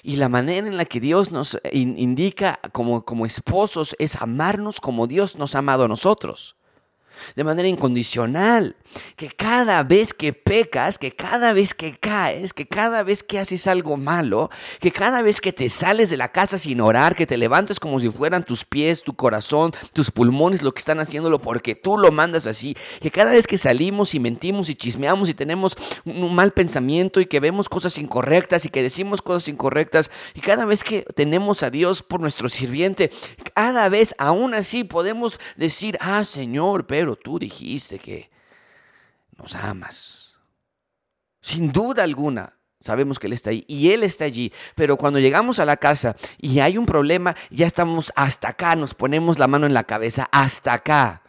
Y 0.02 0.16
la 0.16 0.30
manera 0.30 0.68
en 0.68 0.78
la 0.78 0.86
que 0.86 1.00
Dios 1.00 1.32
nos 1.32 1.60
indica 1.72 2.60
como, 2.72 3.04
como 3.06 3.26
esposos 3.26 3.96
es 4.00 4.16
amarnos 4.22 4.80
como 4.80 5.08
Dios 5.08 5.36
nos 5.36 5.56
ha 5.56 5.60
amado 5.60 5.86
a 5.86 5.88
nosotros. 5.88 6.56
de 7.36 7.44
manera 7.44 7.68
incondicional. 7.68 8.76
Que 9.16 9.30
cada 9.30 9.84
vez 9.84 10.14
que 10.14 10.34
pecas, 10.34 10.98
que 10.98 11.12
cada 11.12 11.54
vez 11.54 11.74
que 11.74 11.94
caes, 11.94 12.54
que 12.54 12.66
cada 12.68 13.04
vez 13.04 13.24
que 13.24 13.40
haces 13.40 13.68
algo 13.68 13.98
malo, 13.98 14.50
que 14.80 14.92
cada 14.92 15.22
vez 15.22 15.42
que 15.42 15.54
te 15.54 15.70
sales 15.70 16.10
de 16.10 16.18
la 16.18 16.32
casa 16.32 16.58
sin 16.58 16.82
orar, 16.82 17.16
que 17.16 17.28
te 17.28 17.38
levantes 17.38 17.80
como 17.80 18.00
si 18.00 18.10
fueran 18.10 18.46
tus 18.46 18.66
pies, 18.66 19.04
tu 19.04 19.14
corazón, 19.16 19.72
tus 19.94 20.12
pulmones 20.12 20.62
lo 20.62 20.74
que 20.74 20.80
están 20.80 21.00
haciéndolo 21.00 21.40
porque 21.40 21.76
tú 21.76 21.98
lo 21.98 22.12
mandas 22.12 22.48
así. 22.48 22.76
Que 23.02 23.12
cada 23.12 23.32
vez 23.32 23.48
que 23.48 23.58
salimos 23.58 24.16
y 24.16 24.20
mentimos 24.20 24.70
y 24.70 24.76
chismeamos 24.76 25.30
y 25.30 25.34
tenemos 25.34 25.76
un 26.06 26.34
mal 26.34 26.52
pensamiento 26.52 27.20
y 27.20 27.26
que 27.26 27.40
vemos 27.40 27.70
cosas 27.70 27.98
incorrectas 27.98 28.66
y 28.66 28.70
que 28.70 28.82
decimos 28.82 29.22
cosas 29.22 29.48
incorrectas 29.48 30.12
y 30.34 30.42
cada 30.42 30.66
vez 30.66 30.84
que 30.84 31.04
tenemos 31.16 31.64
a 31.64 31.70
Dios 31.70 32.02
por 32.02 32.20
nuestro 32.20 32.50
sirviente, 32.50 33.12
cada 33.54 33.90
vez 33.90 34.16
aún 34.18 34.54
así 34.54 34.84
podemos 34.84 35.40
decir, 35.56 35.98
ah 36.02 36.24
Señor, 36.24 36.86
pero 36.88 37.16
tú 37.16 37.40
dijiste 37.40 38.00
que 38.00 38.33
nos 39.38 39.56
amas. 39.56 40.38
Sin 41.42 41.72
duda 41.72 42.04
alguna, 42.04 42.58
sabemos 42.80 43.20
que 43.20 43.28
Él 43.28 43.34
está 43.34 43.50
ahí 43.50 43.66
y 43.68 43.92
Él 43.92 44.04
está 44.04 44.26
allí, 44.26 44.52
pero 44.76 44.98
cuando 44.98 45.20
llegamos 45.20 45.60
a 45.60 45.66
la 45.66 45.78
casa 45.78 46.16
y 46.38 46.60
hay 46.60 46.78
un 46.78 46.86
problema, 46.86 47.36
ya 47.50 47.68
estamos 47.68 48.14
hasta 48.16 48.50
acá, 48.50 48.76
nos 48.76 48.94
ponemos 48.94 49.40
la 49.40 49.48
mano 49.48 49.66
en 49.66 49.74
la 49.74 49.84
cabeza, 49.84 50.30
hasta 50.32 50.74
acá. 50.74 51.22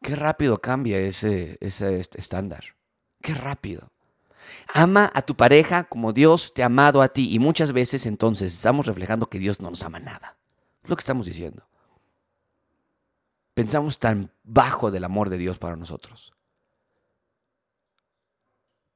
Qué 0.00 0.14
rápido 0.14 0.60
cambia 0.60 0.98
ese, 0.98 1.58
ese 1.60 2.00
estándar. 2.14 2.76
Qué 3.20 3.34
rápido. 3.34 3.90
Ama 4.72 5.10
a 5.12 5.22
tu 5.22 5.36
pareja 5.36 5.84
como 5.84 6.12
Dios 6.12 6.54
te 6.54 6.62
ha 6.62 6.66
amado 6.66 7.02
a 7.02 7.08
ti 7.08 7.34
y 7.34 7.38
muchas 7.40 7.72
veces 7.72 8.06
entonces 8.06 8.54
estamos 8.54 8.86
reflejando 8.86 9.28
que 9.28 9.40
Dios 9.40 9.60
no 9.60 9.70
nos 9.70 9.82
ama 9.82 9.98
nada. 9.98 10.36
Es 10.84 10.88
lo 10.88 10.94
que 10.94 11.00
estamos 11.00 11.26
diciendo 11.26 11.68
pensamos 13.58 13.98
tan 13.98 14.30
bajo 14.44 14.92
del 14.92 15.02
amor 15.02 15.30
de 15.30 15.36
Dios 15.36 15.58
para 15.58 15.74
nosotros. 15.74 16.32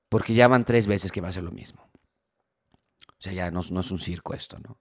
Porque 0.08 0.34
ya 0.34 0.46
van 0.46 0.64
tres 0.64 0.86
veces 0.86 1.10
que 1.10 1.20
va 1.20 1.30
a 1.30 1.32
ser 1.32 1.42
lo 1.42 1.50
mismo. 1.50 1.82
O 3.08 3.18
sea, 3.18 3.32
ya 3.32 3.50
no, 3.50 3.60
no, 3.72 3.80
es 3.80 3.90
un 3.90 3.98
circo 3.98 4.34
esto, 4.34 4.60
¿no? 4.60 4.78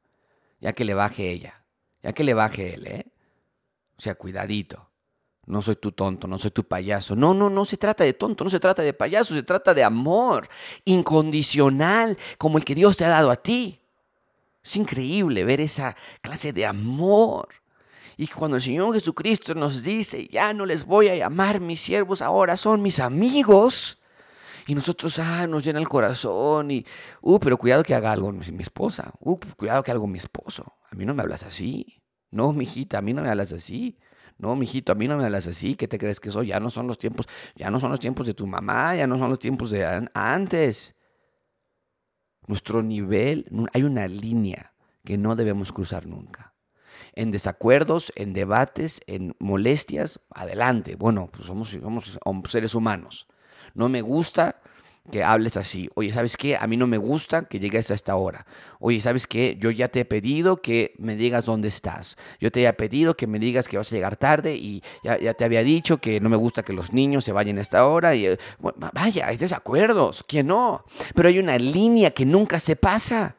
Ya 0.60 0.74
que 0.74 0.86
le 0.86 0.94
baje 0.94 1.32
ella, 1.32 1.66
ya 2.04 2.14
que 2.14 2.24
le 2.24 2.36
baje 2.36 2.76
él, 2.76 2.86
¿eh? 2.86 3.12
O 3.98 4.02
sea, 4.02 4.14
cuidadito. 4.14 4.92
No 5.48 5.64
soy 5.64 5.78
tu 5.78 5.94
tonto, 5.94 6.28
no 6.28 6.38
soy 6.38 6.52
tu 6.52 6.64
payaso. 6.68 7.16
No, 7.16 7.34
no, 7.34 7.50
no 7.50 7.66
se 7.66 7.78
trata 7.78 8.04
de 8.04 8.14
tonto, 8.14 8.44
no 8.44 8.52
se 8.52 8.60
trata 8.60 8.84
de 8.84 8.94
payaso, 8.94 9.34
se 9.34 9.42
trata 9.42 9.74
de 9.74 9.84
amor 9.84 10.48
incondicional 10.86 12.20
como 12.38 12.60
el 12.60 12.66
que 12.66 12.76
Dios 12.76 12.98
te 12.98 13.06
ha 13.06 13.10
dado 13.10 13.32
a 13.32 13.38
ti. 13.38 13.82
Es 14.64 14.76
increíble 14.76 15.44
ver 15.44 15.60
esa 15.60 15.98
clase 16.22 16.54
de 16.54 16.68
amor. 16.68 17.61
Y 18.22 18.28
cuando 18.28 18.58
el 18.58 18.62
Señor 18.62 18.94
Jesucristo 18.94 19.56
nos 19.56 19.82
dice, 19.82 20.28
ya 20.28 20.54
no 20.54 20.68
les 20.68 20.86
voy 20.86 21.08
a 21.08 21.16
llamar 21.16 21.60
mis 21.60 21.82
siervos, 21.82 22.22
ahora 22.22 22.56
son 22.56 22.80
mis 22.84 23.00
amigos. 23.00 24.00
Y 24.68 24.76
nosotros, 24.76 25.18
ah, 25.18 25.48
nos 25.48 25.64
llena 25.64 25.80
el 25.80 25.90
corazón 25.90 26.70
y, 26.70 26.86
uh, 27.22 27.40
pero 27.40 27.58
cuidado 27.58 27.82
que 27.82 27.96
haga 27.96 28.12
algo 28.12 28.32
mi 28.32 28.62
esposa. 28.62 29.12
Uh, 29.22 29.40
cuidado 29.58 29.82
que 29.82 29.90
haga 29.90 29.96
algo 29.96 30.06
mi 30.06 30.20
esposo. 30.20 30.76
A 30.92 30.96
mí 30.96 31.04
no 31.04 31.16
me 31.16 31.24
hablas 31.24 31.42
así. 31.42 32.04
No, 32.30 32.54
mijita, 32.54 33.00
a 33.00 33.02
mí 33.02 33.12
no 33.12 33.24
me 33.24 33.30
hablas 33.30 33.54
así. 33.54 33.98
No, 34.38 34.56
mijito, 34.56 34.92
a 34.92 34.96
mí 34.96 35.08
no 35.08 35.18
me 35.18 35.24
hablas 35.24 35.48
así. 35.48 35.74
¿Qué 35.74 35.88
te 35.88 35.98
crees 35.98 36.20
que 36.20 36.30
soy? 36.30 36.46
Ya 36.46 36.60
no 36.60 36.70
son 36.70 36.86
los 36.86 37.00
tiempos, 37.00 37.28
ya 37.56 37.72
no 37.72 37.80
son 37.80 37.90
los 37.90 38.00
tiempos 38.00 38.28
de 38.28 38.36
tu 38.36 38.46
mamá, 38.46 38.96
ya 38.96 39.08
no 39.08 39.18
son 39.18 39.30
los 39.30 39.40
tiempos 39.40 39.72
de 39.72 40.08
antes. 40.14 40.94
Nuestro 42.46 42.84
nivel, 42.84 43.48
hay 43.74 43.82
una 43.82 44.08
línea 44.08 44.76
que 45.04 45.18
no 45.18 45.36
debemos 45.36 45.74
cruzar 45.74 46.06
nunca 46.06 46.52
en 47.14 47.32
desacuerdos, 47.32 48.12
en 48.16 48.34
debates, 48.34 49.02
en 49.08 49.36
molestias, 49.40 50.20
adelante. 50.30 50.96
Bueno, 50.96 51.30
pues 51.32 51.46
somos, 51.46 51.78
seres 52.50 52.76
humanos. 52.76 53.28
No 53.74 53.90
me 53.90 54.02
gusta 54.02 54.62
que 55.10 55.24
hables 55.24 55.58
así. 55.58 55.90
Oye, 55.96 56.12
¿sabes 56.12 56.38
qué? 56.38 56.56
A 56.56 56.68
mí 56.68 56.78
no 56.78 56.88
me 56.88 56.98
gusta 56.98 57.44
que 57.46 57.60
llegues 57.60 57.90
a 57.90 57.96
esta 57.96 58.16
hora. 58.16 58.46
Oye, 58.80 59.02
¿sabes 59.02 59.26
qué? 59.26 59.58
Yo 59.60 59.72
ya 59.72 59.88
te 59.88 60.02
he 60.02 60.06
pedido 60.06 60.62
que 60.62 60.94
me 61.00 61.16
digas 61.16 61.46
dónde 61.46 61.68
estás. 61.68 62.18
Yo 62.40 62.52
te 62.52 62.64
he 62.66 62.74
pedido 62.74 63.16
que 63.16 63.28
me 63.28 63.40
digas 63.40 63.68
que 63.68 63.78
vas 63.78 63.92
a 63.92 63.96
llegar 63.96 64.16
tarde 64.16 64.56
y 64.56 64.84
ya, 65.04 65.34
te 65.34 65.44
había 65.44 65.64
dicho 65.64 65.98
que 65.98 66.20
no 66.20 66.30
me 66.30 66.38
gusta 66.38 66.64
que 66.64 66.74
los 66.74 66.94
niños 66.94 67.24
se 67.24 67.32
vayan 67.32 67.58
a 67.58 67.62
esta 67.62 67.88
hora. 67.88 68.14
Y, 68.16 68.38
vaya, 68.94 69.28
hay 69.28 69.38
desacuerdos. 69.38 70.24
¿Quién 70.28 70.48
no? 70.48 70.86
Pero 71.16 71.30
hay 71.30 71.40
una 71.40 71.58
línea 71.58 72.12
que 72.12 72.26
nunca 72.26 72.60
se 72.60 72.76
pasa. 72.76 73.36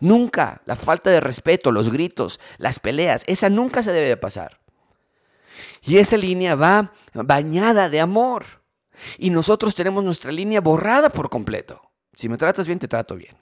Nunca. 0.00 0.62
La 0.64 0.76
falta 0.76 1.10
de 1.10 1.20
respeto, 1.20 1.70
los 1.70 1.90
gritos, 1.90 2.40
las 2.58 2.80
peleas, 2.80 3.22
esa 3.26 3.48
nunca 3.50 3.82
se 3.82 3.92
debe 3.92 4.08
de 4.08 4.16
pasar. 4.16 4.60
Y 5.82 5.98
esa 5.98 6.16
línea 6.16 6.54
va 6.54 6.92
bañada 7.14 7.88
de 7.88 8.00
amor. 8.00 8.44
Y 9.18 9.30
nosotros 9.30 9.74
tenemos 9.74 10.04
nuestra 10.04 10.32
línea 10.32 10.60
borrada 10.60 11.10
por 11.10 11.30
completo. 11.30 11.80
Si 12.14 12.28
me 12.28 12.36
tratas 12.36 12.66
bien, 12.66 12.78
te 12.78 12.88
trato 12.88 13.16
bien. 13.16 13.36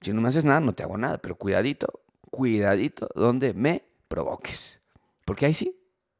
Si 0.00 0.12
no 0.12 0.20
me 0.20 0.28
haces 0.28 0.44
nada, 0.44 0.60
no 0.60 0.74
te 0.74 0.82
hago 0.82 0.96
nada. 0.96 1.18
Pero 1.18 1.36
cuidadito, 1.36 2.04
cuidadito 2.30 3.08
donde 3.14 3.54
me 3.54 3.84
provoques. 4.08 4.80
Porque 5.24 5.46
ahí 5.46 5.54
sí, 5.54 5.76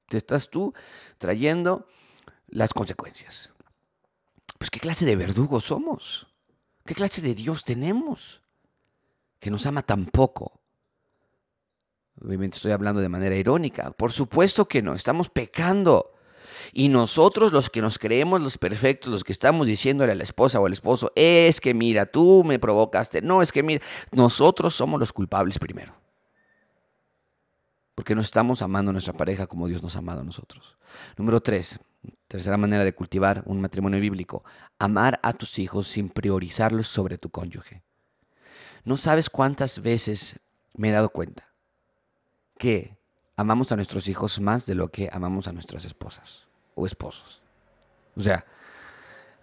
te 0.08 0.16
estás 0.16 0.50
tú 0.50 0.74
trayendo 1.18 1.86
las 2.48 2.72
consecuencias. 2.72 3.50
Pues 4.58 4.70
qué 4.70 4.80
clase 4.80 5.04
de 5.04 5.16
verdugos 5.16 5.64
somos. 5.64 6.26
¿Qué 6.84 6.94
clase 6.94 7.20
de 7.20 7.34
Dios 7.34 7.64
tenemos? 7.64 8.42
Que 9.46 9.50
nos 9.52 9.64
ama 9.64 9.82
tan 9.82 10.06
poco. 10.06 10.60
Obviamente 12.20 12.56
estoy 12.56 12.72
hablando 12.72 13.00
de 13.00 13.08
manera 13.08 13.36
irónica. 13.36 13.92
Por 13.92 14.10
supuesto 14.10 14.66
que 14.66 14.82
no, 14.82 14.92
estamos 14.92 15.30
pecando. 15.30 16.14
Y 16.72 16.88
nosotros 16.88 17.52
los 17.52 17.70
que 17.70 17.80
nos 17.80 17.96
creemos 18.00 18.40
los 18.40 18.58
perfectos, 18.58 19.12
los 19.12 19.22
que 19.22 19.30
estamos 19.30 19.68
diciéndole 19.68 20.10
a 20.10 20.14
la 20.16 20.24
esposa 20.24 20.58
o 20.58 20.66
al 20.66 20.72
esposo, 20.72 21.12
es 21.14 21.60
que 21.60 21.74
mira, 21.74 22.06
tú 22.06 22.42
me 22.44 22.58
provocaste. 22.58 23.22
No, 23.22 23.40
es 23.40 23.52
que 23.52 23.62
mira, 23.62 23.84
nosotros 24.10 24.74
somos 24.74 24.98
los 24.98 25.12
culpables 25.12 25.60
primero. 25.60 25.94
Porque 27.94 28.16
no 28.16 28.22
estamos 28.22 28.62
amando 28.62 28.90
a 28.90 28.94
nuestra 28.94 29.12
pareja 29.12 29.46
como 29.46 29.68
Dios 29.68 29.80
nos 29.80 29.94
ha 29.94 30.00
amado 30.00 30.22
a 30.22 30.24
nosotros. 30.24 30.76
Número 31.16 31.40
tres, 31.40 31.78
tercera 32.26 32.56
manera 32.56 32.82
de 32.82 32.96
cultivar 32.96 33.44
un 33.46 33.60
matrimonio 33.60 34.00
bíblico, 34.00 34.42
amar 34.80 35.20
a 35.22 35.34
tus 35.34 35.60
hijos 35.60 35.86
sin 35.86 36.08
priorizarlos 36.08 36.88
sobre 36.88 37.16
tu 37.16 37.30
cónyuge. 37.30 37.85
No 38.86 38.96
sabes 38.96 39.28
cuántas 39.28 39.82
veces 39.82 40.38
me 40.74 40.90
he 40.90 40.92
dado 40.92 41.10
cuenta 41.10 41.52
que 42.56 42.96
amamos 43.34 43.72
a 43.72 43.76
nuestros 43.76 44.06
hijos 44.06 44.40
más 44.40 44.64
de 44.64 44.76
lo 44.76 44.92
que 44.92 45.10
amamos 45.12 45.48
a 45.48 45.52
nuestras 45.52 45.84
esposas 45.84 46.46
o 46.76 46.86
esposos. 46.86 47.42
O 48.14 48.20
sea, 48.20 48.46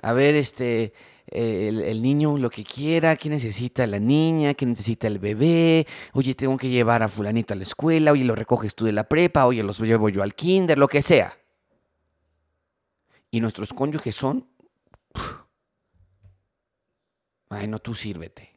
a 0.02 0.14
ver, 0.14 0.36
este, 0.36 0.94
el, 1.28 2.02
niño 2.02 2.38
lo 2.38 2.50
que 2.50 2.64
quiera, 2.64 3.18
qué 3.18 3.28
necesita 3.28 3.86
la 3.86 4.00
niña, 4.00 4.54
qué 4.54 4.66
necesita 4.66 5.08
el 5.08 5.20
bebé, 5.20 5.88
oye, 6.14 6.36
tengo 6.36 6.56
que 6.56 6.70
llevar 6.70 7.04
a 7.04 7.10
fulanito 7.10 7.54
a 7.54 7.58
la 7.58 7.64
escuela, 7.64 8.14
oye, 8.14 8.24
lo 8.24 8.36
recoges 8.36 8.74
tú 8.74 8.86
de 8.86 8.94
la 8.94 9.10
prepa, 9.10 9.46
oye, 9.46 9.62
los 9.62 9.78
llevo 9.78 10.08
yo 10.08 10.24
al 10.24 10.36
kinder, 10.36 10.78
lo 10.78 10.88
que 10.88 11.02
sea. 11.02 11.38
Y 13.30 13.42
nuestros 13.42 13.74
cónyuges 13.74 14.16
son, 14.16 14.48
ay, 17.50 17.68
no, 17.68 17.80
tú 17.80 17.94
sírvete. 17.94 18.53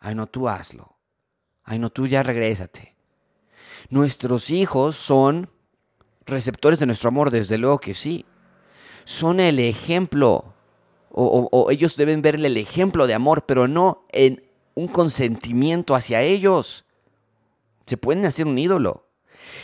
Ay, 0.00 0.14
no, 0.14 0.26
tú 0.26 0.48
hazlo. 0.48 0.96
Ay, 1.62 1.78
no, 1.78 1.90
tú 1.90 2.06
ya 2.06 2.22
regrésate. 2.22 2.96
Nuestros 3.90 4.50
hijos 4.50 4.96
son 4.96 5.50
receptores 6.24 6.78
de 6.78 6.86
nuestro 6.86 7.08
amor, 7.08 7.30
desde 7.30 7.58
luego 7.58 7.78
que 7.78 7.94
sí. 7.94 8.24
Son 9.04 9.40
el 9.40 9.58
ejemplo, 9.58 10.54
o, 11.10 11.68
ellos 11.70 11.96
deben 11.96 12.22
verle 12.22 12.48
el 12.48 12.56
ejemplo 12.56 13.06
de 13.06 13.14
amor, 13.14 13.44
pero 13.46 13.68
no 13.68 14.06
en 14.10 14.42
un 14.74 14.88
consentimiento 14.88 15.94
hacia 15.94 16.22
ellos. 16.22 16.84
Se 17.86 17.96
pueden 17.96 18.24
hacer 18.24 18.46
un 18.46 18.58
ídolo. 18.58 19.06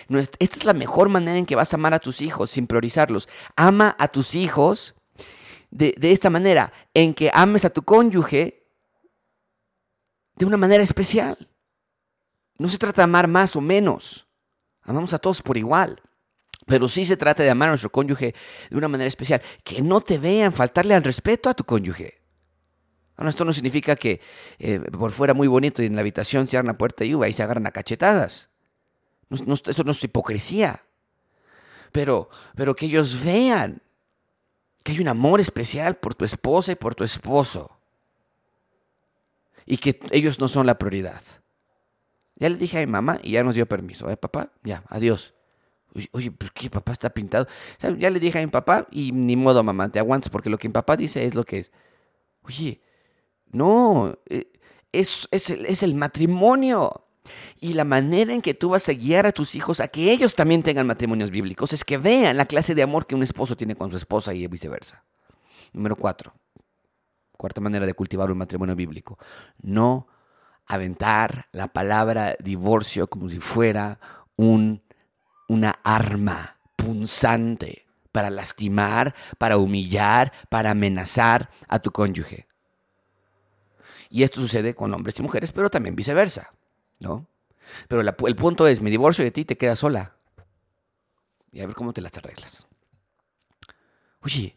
Esta 0.08 0.56
es 0.58 0.64
la 0.64 0.74
mejor 0.74 1.08
manera 1.08 1.38
en 1.38 1.46
que 1.46 1.56
vas 1.56 1.72
a 1.72 1.76
amar 1.76 1.94
a 1.94 1.98
tus 1.98 2.20
hijos 2.20 2.50
sin 2.50 2.66
priorizarlos. 2.66 3.28
Ama 3.54 3.96
a 3.98 4.08
tus 4.08 4.34
hijos 4.34 4.94
de, 5.70 5.94
de 5.96 6.12
esta 6.12 6.28
manera, 6.28 6.72
en 6.92 7.14
que 7.14 7.30
ames 7.32 7.64
a 7.64 7.70
tu 7.70 7.82
cónyuge 7.82 8.65
de 10.36 10.44
una 10.44 10.56
manera 10.56 10.82
especial. 10.82 11.36
No 12.58 12.68
se 12.68 12.78
trata 12.78 13.02
de 13.02 13.04
amar 13.04 13.26
más 13.26 13.56
o 13.56 13.60
menos. 13.60 14.26
Amamos 14.82 15.12
a 15.12 15.18
todos 15.18 15.42
por 15.42 15.56
igual. 15.56 16.00
Pero 16.66 16.88
sí 16.88 17.04
se 17.04 17.16
trata 17.16 17.42
de 17.42 17.50
amar 17.50 17.68
a 17.68 17.72
nuestro 17.72 17.90
cónyuge 17.90 18.34
de 18.70 18.76
una 18.76 18.88
manera 18.88 19.08
especial. 19.08 19.42
Que 19.64 19.82
no 19.82 20.00
te 20.00 20.18
vean 20.18 20.52
faltarle 20.52 20.94
al 20.94 21.04
respeto 21.04 21.48
a 21.48 21.54
tu 21.54 21.64
cónyuge. 21.64 22.22
Ahora, 23.16 23.30
esto 23.30 23.44
no 23.44 23.52
significa 23.52 23.96
que 23.96 24.20
eh, 24.58 24.78
por 24.80 25.10
fuera 25.10 25.32
muy 25.32 25.48
bonito 25.48 25.82
y 25.82 25.86
en 25.86 25.94
la 25.94 26.02
habitación 26.02 26.48
cierran 26.48 26.66
la 26.66 26.76
puerta 26.76 27.04
y, 27.04 27.14
uh, 27.14 27.22
ahí 27.22 27.32
se 27.32 27.42
agarran 27.42 27.66
a 27.66 27.70
cachetadas. 27.70 28.50
esto 29.30 29.84
no 29.84 29.90
es 29.90 30.04
hipocresía. 30.04 30.82
Pero, 31.92 32.28
pero 32.54 32.74
que 32.74 32.86
ellos 32.86 33.24
vean 33.24 33.80
que 34.82 34.92
hay 34.92 35.00
un 35.00 35.08
amor 35.08 35.40
especial 35.40 35.96
por 35.96 36.14
tu 36.14 36.24
esposa 36.24 36.72
y 36.72 36.74
por 36.74 36.94
tu 36.94 37.04
esposo 37.04 37.75
y 39.66 39.76
que 39.78 40.00
ellos 40.10 40.38
no 40.40 40.48
son 40.48 40.66
la 40.66 40.78
prioridad. 40.78 41.20
Ya 42.36 42.48
le 42.48 42.56
dije 42.56 42.78
a 42.78 42.80
mi 42.80 42.86
mamá 42.86 43.18
y 43.22 43.32
ya 43.32 43.42
nos 43.42 43.54
dio 43.54 43.66
permiso. 43.66 44.08
¿Eh, 44.10 44.16
papá? 44.16 44.52
Ya, 44.62 44.84
adiós. 44.88 45.34
Oye, 46.12 46.30
pues 46.30 46.50
que 46.52 46.70
papá 46.70 46.92
está 46.92 47.10
pintado. 47.10 47.46
Ya 47.98 48.10
le 48.10 48.20
dije 48.20 48.38
a 48.38 48.42
mi 48.42 48.48
papá 48.48 48.86
y 48.90 49.12
ni 49.12 49.34
modo, 49.36 49.62
mamá, 49.64 49.90
te 49.90 49.98
aguantas 49.98 50.30
porque 50.30 50.50
lo 50.50 50.58
que 50.58 50.68
mi 50.68 50.72
papá 50.72 50.96
dice 50.96 51.24
es 51.24 51.34
lo 51.34 51.44
que 51.44 51.58
es. 51.58 51.72
Oye, 52.42 52.80
no, 53.50 54.14
eh, 54.26 54.52
es, 54.92 55.26
es, 55.30 55.50
es 55.50 55.82
el 55.82 55.94
matrimonio. 55.94 57.02
Y 57.58 57.72
la 57.72 57.84
manera 57.84 58.32
en 58.32 58.42
que 58.42 58.54
tú 58.54 58.68
vas 58.68 58.88
a 58.88 58.92
guiar 58.92 59.26
a 59.26 59.32
tus 59.32 59.54
hijos 59.54 59.80
a 59.80 59.88
que 59.88 60.12
ellos 60.12 60.34
también 60.34 60.62
tengan 60.62 60.86
matrimonios 60.86 61.30
bíblicos 61.30 61.72
es 61.72 61.84
que 61.84 61.98
vean 61.98 62.36
la 62.36 62.44
clase 62.44 62.74
de 62.74 62.82
amor 62.82 63.06
que 63.06 63.14
un 63.14 63.22
esposo 63.22 63.56
tiene 63.56 63.74
con 63.74 63.90
su 63.90 63.96
esposa 63.96 64.34
y 64.34 64.46
viceversa. 64.46 65.02
Número 65.72 65.96
cuatro. 65.96 66.34
Cuarta 67.36 67.60
manera 67.60 67.86
de 67.86 67.94
cultivar 67.94 68.30
un 68.30 68.38
matrimonio 68.38 68.74
bíblico. 68.74 69.18
No 69.62 70.08
aventar 70.66 71.48
la 71.52 71.68
palabra 71.68 72.36
divorcio 72.40 73.08
como 73.08 73.28
si 73.28 73.38
fuera 73.38 74.00
un, 74.36 74.82
una 75.48 75.78
arma 75.84 76.58
punzante 76.76 77.86
para 78.12 78.30
lastimar, 78.30 79.14
para 79.38 79.58
humillar, 79.58 80.32
para 80.48 80.70
amenazar 80.70 81.50
a 81.68 81.78
tu 81.78 81.92
cónyuge. 81.92 82.48
Y 84.08 84.22
esto 84.22 84.40
sucede 84.40 84.74
con 84.74 84.94
hombres 84.94 85.18
y 85.18 85.22
mujeres, 85.22 85.52
pero 85.52 85.68
también 85.68 85.96
viceversa, 85.96 86.54
¿no? 86.98 87.26
Pero 87.88 88.00
el 88.00 88.36
punto 88.36 88.66
es, 88.66 88.80
mi 88.80 88.90
divorcio 88.90 89.24
de 89.24 89.32
ti 89.32 89.44
te 89.44 89.58
queda 89.58 89.76
sola. 89.76 90.16
Y 91.52 91.60
a 91.60 91.66
ver 91.66 91.74
cómo 91.74 91.92
te 91.92 92.00
las 92.00 92.16
arreglas. 92.16 92.66
Oye, 94.20 94.56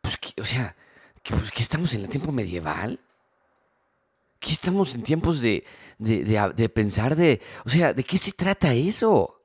pues, 0.00 0.18
o 0.40 0.44
sea, 0.44 0.76
pues, 1.22 1.50
que 1.50 1.62
estamos 1.62 1.94
en 1.94 2.02
el 2.02 2.08
tiempo 2.08 2.32
medieval. 2.32 3.00
¿Qué 4.38 4.52
estamos 4.52 4.94
en 4.94 5.02
tiempos 5.02 5.40
de, 5.40 5.64
de, 5.98 6.68
pensar 6.68 7.14
de, 7.14 7.40
o 7.64 7.68
sea, 7.68 7.94
¿de 7.94 8.02
qué 8.02 8.18
se 8.18 8.32
trata 8.32 8.74
eso? 8.74 9.40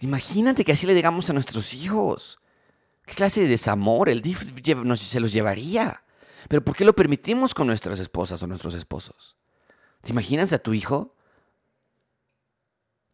Imagínate 0.00 0.64
que 0.64 0.72
así 0.72 0.86
le 0.86 0.94
digamos 0.94 1.30
a 1.30 1.32
nuestros 1.32 1.72
hijos. 1.72 2.40
¿Qué 3.06 3.14
clase 3.14 3.40
de 3.40 3.48
desamor 3.48 4.10
el 4.10 4.20
DIF 4.20 4.52
se 4.96 5.20
los 5.20 5.32
llevaría? 5.32 6.02
Pero 6.48 6.62
¿por 6.62 6.76
qué 6.76 6.84
lo 6.84 6.94
permitimos 6.94 7.54
con 7.54 7.66
nuestras 7.66 7.98
esposas 8.00 8.42
o 8.42 8.46
nuestros 8.46 8.74
esposos? 8.74 9.36
¿Te 10.02 10.10
imaginas 10.10 10.52
a 10.52 10.58
tu 10.58 10.74
hijo 10.74 11.14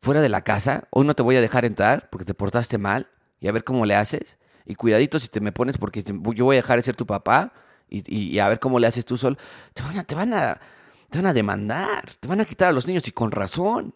fuera 0.02 0.20
de 0.20 0.30
la 0.30 0.42
casa? 0.42 0.88
Hoy 0.90 1.06
no 1.06 1.14
te 1.14 1.22
voy 1.22 1.36
a 1.36 1.40
dejar 1.40 1.64
entrar 1.64 2.08
porque 2.10 2.24
te 2.24 2.34
portaste 2.34 2.78
mal 2.78 3.10
y 3.38 3.48
a 3.48 3.52
ver 3.52 3.64
cómo 3.64 3.86
le 3.86 3.94
haces. 3.94 4.37
Y 4.68 4.74
cuidadito 4.74 5.18
si 5.18 5.28
te 5.28 5.40
me 5.40 5.50
pones 5.50 5.78
porque 5.78 6.02
yo 6.02 6.44
voy 6.44 6.56
a 6.56 6.58
dejar 6.58 6.78
de 6.78 6.82
ser 6.82 6.94
tu 6.94 7.06
papá 7.06 7.54
y, 7.88 8.38
a 8.38 8.48
ver 8.50 8.60
cómo 8.60 8.78
le 8.78 8.86
haces 8.86 9.06
tú 9.06 9.16
solo, 9.16 9.38
te 9.72 9.82
van, 9.82 9.98
a, 9.98 10.04
te, 10.04 10.14
van 10.14 10.34
a, 10.34 10.60
te 11.08 11.16
van 11.16 11.26
a 11.26 11.32
demandar, 11.32 12.12
te 12.20 12.28
van 12.28 12.42
a 12.42 12.44
quitar 12.44 12.68
a 12.68 12.72
los 12.72 12.86
niños 12.86 13.08
y 13.08 13.12
con 13.12 13.30
razón. 13.30 13.94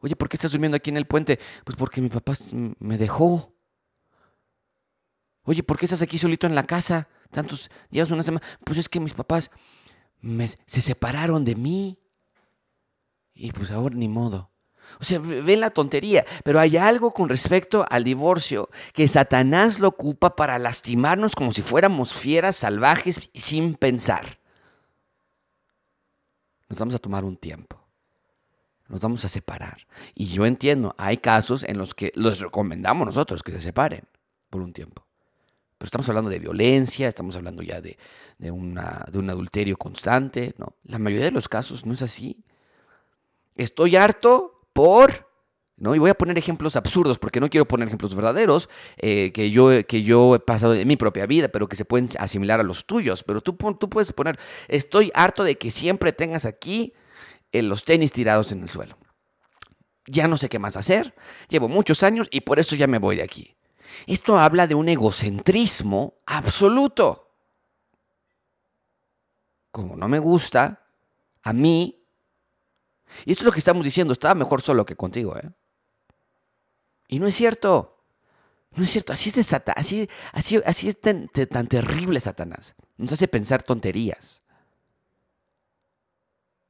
Oye, 0.00 0.16
¿por 0.16 0.30
qué 0.30 0.38
estás 0.38 0.52
durmiendo 0.52 0.76
aquí 0.76 0.88
en 0.88 0.96
el 0.96 1.06
puente? 1.06 1.38
Pues 1.64 1.76
porque 1.76 2.00
mi 2.00 2.08
papá 2.08 2.32
me 2.78 2.96
dejó. 2.96 3.54
Oye, 5.42 5.62
¿por 5.62 5.78
qué 5.78 5.84
estás 5.84 6.00
aquí 6.00 6.16
solito 6.16 6.46
en 6.46 6.54
la 6.54 6.64
casa? 6.64 7.08
Tantos 7.30 7.70
días, 7.90 8.10
una 8.10 8.22
semana. 8.22 8.44
Pues 8.64 8.78
es 8.78 8.88
que 8.88 9.00
mis 9.00 9.12
papás 9.12 9.50
se 10.64 10.80
separaron 10.80 11.44
de 11.44 11.56
mí. 11.56 11.98
Y 13.34 13.52
pues 13.52 13.70
ahora 13.70 13.94
ni 13.94 14.08
modo. 14.08 14.50
O 15.00 15.04
sea, 15.04 15.18
ven 15.18 15.60
la 15.60 15.70
tontería, 15.70 16.24
pero 16.44 16.60
hay 16.60 16.76
algo 16.76 17.12
con 17.12 17.28
respecto 17.28 17.84
al 17.88 18.04
divorcio 18.04 18.70
que 18.92 19.08
Satanás 19.08 19.78
lo 19.78 19.88
ocupa 19.88 20.36
para 20.36 20.58
lastimarnos 20.58 21.34
como 21.34 21.52
si 21.52 21.62
fuéramos 21.62 22.12
fieras 22.14 22.56
salvajes 22.56 23.30
sin 23.34 23.74
pensar. 23.74 24.38
Nos 26.68 26.78
vamos 26.78 26.94
a 26.94 26.98
tomar 26.98 27.24
un 27.24 27.36
tiempo. 27.36 27.80
Nos 28.88 29.00
vamos 29.00 29.24
a 29.24 29.28
separar. 29.28 29.86
Y 30.14 30.26
yo 30.26 30.44
entiendo, 30.46 30.94
hay 30.98 31.18
casos 31.18 31.64
en 31.64 31.78
los 31.78 31.94
que 31.94 32.12
los 32.14 32.40
recomendamos 32.40 33.06
nosotros 33.06 33.42
que 33.42 33.52
se 33.52 33.60
separen 33.60 34.04
por 34.50 34.60
un 34.60 34.72
tiempo. 34.72 35.06
Pero 35.78 35.86
estamos 35.86 36.08
hablando 36.08 36.30
de 36.30 36.38
violencia, 36.38 37.08
estamos 37.08 37.34
hablando 37.36 37.62
ya 37.62 37.80
de, 37.80 37.98
de, 38.38 38.50
una, 38.50 39.04
de 39.10 39.18
un 39.18 39.30
adulterio 39.30 39.76
constante. 39.76 40.54
No, 40.58 40.76
la 40.84 40.98
mayoría 40.98 41.26
de 41.26 41.32
los 41.32 41.48
casos 41.48 41.86
no 41.86 41.94
es 41.94 42.02
así. 42.02 42.44
Estoy 43.56 43.96
harto 43.96 44.63
por... 44.74 45.32
¿no? 45.76 45.94
Y 45.94 45.98
voy 45.98 46.10
a 46.10 46.14
poner 46.14 46.38
ejemplos 46.38 46.76
absurdos 46.76 47.18
porque 47.18 47.40
no 47.40 47.50
quiero 47.50 47.66
poner 47.66 47.88
ejemplos 47.88 48.14
verdaderos 48.14 48.68
eh, 48.96 49.32
que, 49.32 49.50
yo, 49.50 49.70
que 49.86 50.02
yo 50.02 50.36
he 50.36 50.38
pasado 50.38 50.74
en 50.74 50.86
mi 50.86 50.96
propia 50.96 51.26
vida, 51.26 51.48
pero 51.48 51.68
que 51.68 51.76
se 51.76 51.84
pueden 51.84 52.08
asimilar 52.18 52.60
a 52.60 52.62
los 52.62 52.84
tuyos. 52.84 53.22
Pero 53.24 53.40
tú, 53.40 53.54
tú 53.54 53.88
puedes 53.88 54.12
poner, 54.12 54.38
estoy 54.68 55.10
harto 55.14 55.42
de 55.42 55.56
que 55.56 55.70
siempre 55.70 56.12
tengas 56.12 56.44
aquí 56.44 56.92
eh, 57.52 57.62
los 57.62 57.84
tenis 57.84 58.12
tirados 58.12 58.52
en 58.52 58.62
el 58.62 58.68
suelo. 58.68 58.98
Ya 60.06 60.28
no 60.28 60.36
sé 60.36 60.48
qué 60.48 60.58
más 60.58 60.76
hacer, 60.76 61.14
llevo 61.48 61.68
muchos 61.68 62.02
años 62.02 62.28
y 62.30 62.42
por 62.42 62.58
eso 62.58 62.76
ya 62.76 62.86
me 62.86 62.98
voy 62.98 63.16
de 63.16 63.22
aquí. 63.22 63.56
Esto 64.06 64.38
habla 64.38 64.66
de 64.66 64.74
un 64.74 64.88
egocentrismo 64.88 66.18
absoluto. 66.26 67.32
Como 69.70 69.96
no 69.96 70.08
me 70.08 70.18
gusta, 70.18 70.86
a 71.42 71.52
mí 71.52 72.03
y 73.24 73.32
esto 73.32 73.42
es 73.42 73.46
lo 73.46 73.52
que 73.52 73.58
estamos 73.58 73.84
diciendo, 73.84 74.12
estaba 74.12 74.34
mejor 74.34 74.62
solo 74.62 74.84
que 74.84 74.96
contigo, 74.96 75.36
¿eh? 75.36 75.50
Y 77.08 77.18
no 77.18 77.26
es 77.26 77.34
cierto. 77.34 77.90
No 78.72 78.82
es 78.82 78.90
cierto, 78.90 79.12
así 79.12 79.30
es, 79.30 79.36
de 79.36 79.72
así, 79.76 80.08
así, 80.32 80.60
así 80.66 80.88
es 80.88 81.00
tan 81.00 81.28
terrible 81.68 82.18
Satanás. 82.18 82.74
Nos 82.96 83.12
hace 83.12 83.28
pensar 83.28 83.62
tonterías. 83.62 84.42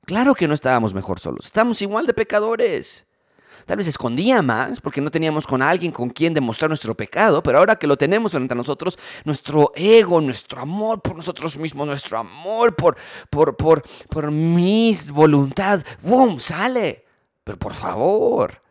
Claro 0.05 0.35
que 0.35 0.47
no 0.47 0.53
estábamos 0.53 0.93
mejor 0.93 1.19
solos, 1.19 1.47
estamos 1.47 1.81
igual 1.81 2.07
de 2.07 2.13
pecadores. 2.13 3.07
Tal 3.67 3.79
vez 3.79 3.87
escondía 3.87 4.43
más 4.43 4.81
porque 4.81 5.01
no 5.01 5.11
teníamos 5.11 5.47
con 5.47 5.63
alguien 5.63 5.91
con 5.91 6.11
quien 6.11 6.35
demostrar 6.35 6.69
nuestro 6.71 6.95
pecado, 6.95 7.43
pero 7.43 7.59
ahora 7.59 7.77
que 7.77 7.87
lo 7.87 7.97
tenemos 7.97 8.33
frente 8.33 8.55
a 8.55 8.57
nosotros, 8.57 8.99
nuestro 9.25 9.73
ego, 9.75 10.21
nuestro 10.21 10.61
amor 10.61 11.01
por 11.01 11.17
nosotros 11.17 11.57
mismos, 11.57 11.87
nuestro 11.87 12.19
amor 12.19 12.77
por, 12.77 12.97
por, 13.31 13.57
por, 13.57 13.83
por 14.09 14.31
mi 14.31 14.97
voluntad, 15.11 15.83
¡boom! 16.03 16.39
sale. 16.39 17.05
Pero 17.43 17.59
por 17.59 17.75
favor, 17.75 18.63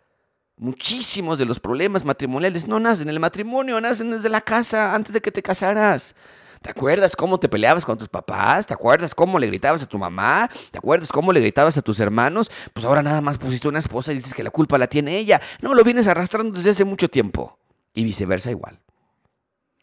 muchísimos 0.57 1.37
de 1.37 1.45
los 1.45 1.59
problemas 1.59 2.03
matrimoniales 2.03 2.67
no 2.67 2.79
nacen 2.79 3.07
en 3.07 3.13
el 3.13 3.19
matrimonio, 3.19 3.79
nacen 3.81 4.11
desde 4.11 4.29
la 4.29 4.41
casa, 4.41 4.93
antes 4.93 5.13
de 5.13 5.21
que 5.21 5.31
te 5.31 5.41
casaras. 5.41 6.15
¿Te 6.63 6.69
acuerdas 6.69 7.13
cómo 7.17 7.37
te 7.41 7.49
peleabas 7.49 7.83
con 7.83 7.97
tus 7.97 8.07
papás? 8.07 8.65
¿Te 8.65 8.73
acuerdas 8.73 9.13
cómo 9.13 9.37
le 9.37 9.47
gritabas 9.47 9.83
a 9.83 9.85
tu 9.85 9.99
mamá? 9.99 10.49
¿Te 10.71 10.77
acuerdas 10.77 11.11
cómo 11.11 11.33
le 11.33 11.41
gritabas 11.41 11.77
a 11.77 11.81
tus 11.81 11.99
hermanos? 11.99 12.49
Pues 12.71 12.85
ahora 12.85 13.03
nada 13.03 13.19
más 13.19 13.37
pusiste 13.37 13.67
una 13.67 13.79
esposa 13.79 14.13
y 14.13 14.15
dices 14.15 14.33
que 14.33 14.43
la 14.43 14.49
culpa 14.49 14.77
la 14.77 14.87
tiene 14.87 15.17
ella. 15.17 15.41
No, 15.61 15.73
lo 15.73 15.83
vienes 15.83 16.07
arrastrando 16.07 16.55
desde 16.55 16.69
hace 16.69 16.85
mucho 16.85 17.09
tiempo. 17.09 17.59
Y 17.93 18.05
viceversa 18.05 18.49
igual. 18.49 18.79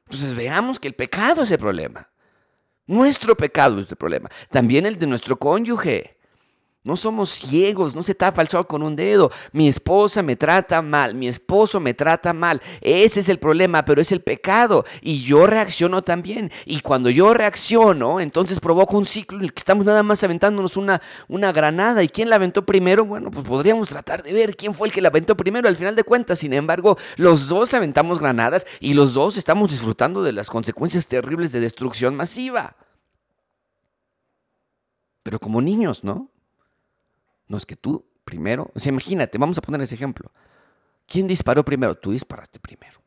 Entonces 0.06 0.34
veamos 0.34 0.80
que 0.80 0.88
el 0.88 0.94
pecado 0.94 1.42
es 1.42 1.50
el 1.50 1.58
problema. 1.58 2.08
Nuestro 2.86 3.36
pecado 3.36 3.78
es 3.78 3.90
el 3.90 3.96
problema. 3.96 4.30
También 4.50 4.86
el 4.86 4.98
de 4.98 5.06
nuestro 5.06 5.36
cónyuge. 5.38 6.16
No 6.82 6.96
somos 6.96 7.28
ciegos, 7.28 7.94
no 7.94 8.02
se 8.02 8.14
tapa 8.14 8.40
el 8.40 8.48
sol 8.48 8.66
con 8.66 8.82
un 8.82 8.96
dedo. 8.96 9.30
Mi 9.52 9.68
esposa 9.68 10.22
me 10.22 10.34
trata 10.34 10.80
mal, 10.80 11.14
mi 11.14 11.28
esposo 11.28 11.78
me 11.78 11.92
trata 11.92 12.32
mal. 12.32 12.62
Ese 12.80 13.20
es 13.20 13.28
el 13.28 13.38
problema, 13.38 13.84
pero 13.84 14.00
es 14.00 14.12
el 14.12 14.22
pecado. 14.22 14.86
Y 15.02 15.22
yo 15.22 15.46
reacciono 15.46 16.00
también. 16.00 16.50
Y 16.64 16.80
cuando 16.80 17.10
yo 17.10 17.34
reacciono, 17.34 18.18
entonces 18.18 18.60
provoco 18.60 18.96
un 18.96 19.04
ciclo 19.04 19.36
en 19.36 19.44
el 19.44 19.52
que 19.52 19.60
estamos 19.60 19.84
nada 19.84 20.02
más 20.02 20.24
aventándonos 20.24 20.78
una, 20.78 21.02
una 21.28 21.52
granada. 21.52 22.02
¿Y 22.02 22.08
quién 22.08 22.30
la 22.30 22.36
aventó 22.36 22.64
primero? 22.64 23.04
Bueno, 23.04 23.30
pues 23.30 23.44
podríamos 23.44 23.90
tratar 23.90 24.22
de 24.22 24.32
ver 24.32 24.56
quién 24.56 24.72
fue 24.72 24.88
el 24.88 24.94
que 24.94 25.02
la 25.02 25.08
aventó 25.08 25.36
primero 25.36 25.68
al 25.68 25.76
final 25.76 25.94
de 25.94 26.04
cuentas. 26.04 26.38
Sin 26.38 26.54
embargo, 26.54 26.96
los 27.16 27.48
dos 27.48 27.74
aventamos 27.74 28.20
granadas 28.20 28.66
y 28.80 28.94
los 28.94 29.12
dos 29.12 29.36
estamos 29.36 29.70
disfrutando 29.70 30.22
de 30.22 30.32
las 30.32 30.48
consecuencias 30.48 31.06
terribles 31.06 31.52
de 31.52 31.60
destrucción 31.60 32.16
masiva. 32.16 32.74
Pero 35.22 35.38
como 35.38 35.60
niños, 35.60 36.04
¿no? 36.04 36.30
No 37.50 37.56
es 37.56 37.66
que 37.66 37.74
tú 37.74 38.06
primero, 38.24 38.70
o 38.72 38.78
sea, 38.78 38.90
imagínate, 38.90 39.36
vamos 39.36 39.58
a 39.58 39.60
poner 39.60 39.80
ese 39.80 39.96
ejemplo. 39.96 40.30
¿Quién 41.04 41.26
disparó 41.26 41.64
primero? 41.64 41.96
Tú 41.96 42.12
disparaste 42.12 42.60
primero. 42.60 43.02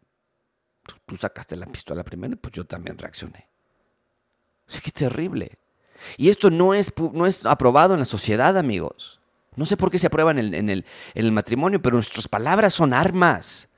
Tú, 1.06 1.16
sacaste 1.16 1.56
la 1.56 1.66
pistola 1.66 2.04
primero, 2.04 2.36
pues 2.36 2.54
yo 2.54 2.66
también 2.66 2.98
reaccioné. 2.98 3.48
O 4.68 4.72
sea, 4.72 4.82
qué 4.82 4.92
terrible. 4.92 5.58
Y 6.18 6.28
esto 6.28 6.50
no 6.50 6.74
es, 6.74 6.92
no 7.14 7.26
es 7.26 7.46
aprobado 7.46 7.94
en 7.94 8.02
la 8.02 8.06
sociedad, 8.06 8.58
amigos. 8.58 9.22
No 9.56 9.64
sé 9.64 9.78
por 9.78 9.90
qué 9.90 9.98
se 9.98 10.08
aprueba 10.08 10.32
en 10.32 10.40
el, 10.40 10.54
en 10.54 10.84
el 11.14 11.32
matrimonio, 11.32 11.82
pero 11.82 11.96
nuestras 11.96 12.28
palabras 12.28 12.74
son 12.74 12.94
armas 12.94 13.70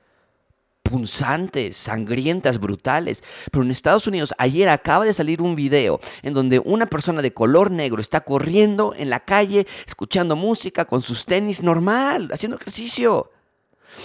punzantes, 0.88 1.76
sangrientas, 1.76 2.58
brutales. 2.58 3.22
Pero 3.50 3.64
en 3.64 3.70
Estados 3.70 4.06
Unidos 4.06 4.34
ayer 4.38 4.68
acaba 4.68 5.04
de 5.04 5.12
salir 5.12 5.42
un 5.42 5.54
video 5.54 6.00
en 6.22 6.34
donde 6.34 6.58
una 6.58 6.86
persona 6.86 7.22
de 7.22 7.32
color 7.32 7.70
negro 7.70 8.00
está 8.00 8.20
corriendo 8.20 8.94
en 8.96 9.10
la 9.10 9.20
calle, 9.20 9.66
escuchando 9.86 10.36
música 10.36 10.84
con 10.84 11.02
sus 11.02 11.24
tenis 11.24 11.62
normal, 11.62 12.28
haciendo 12.32 12.56
ejercicio. 12.56 13.30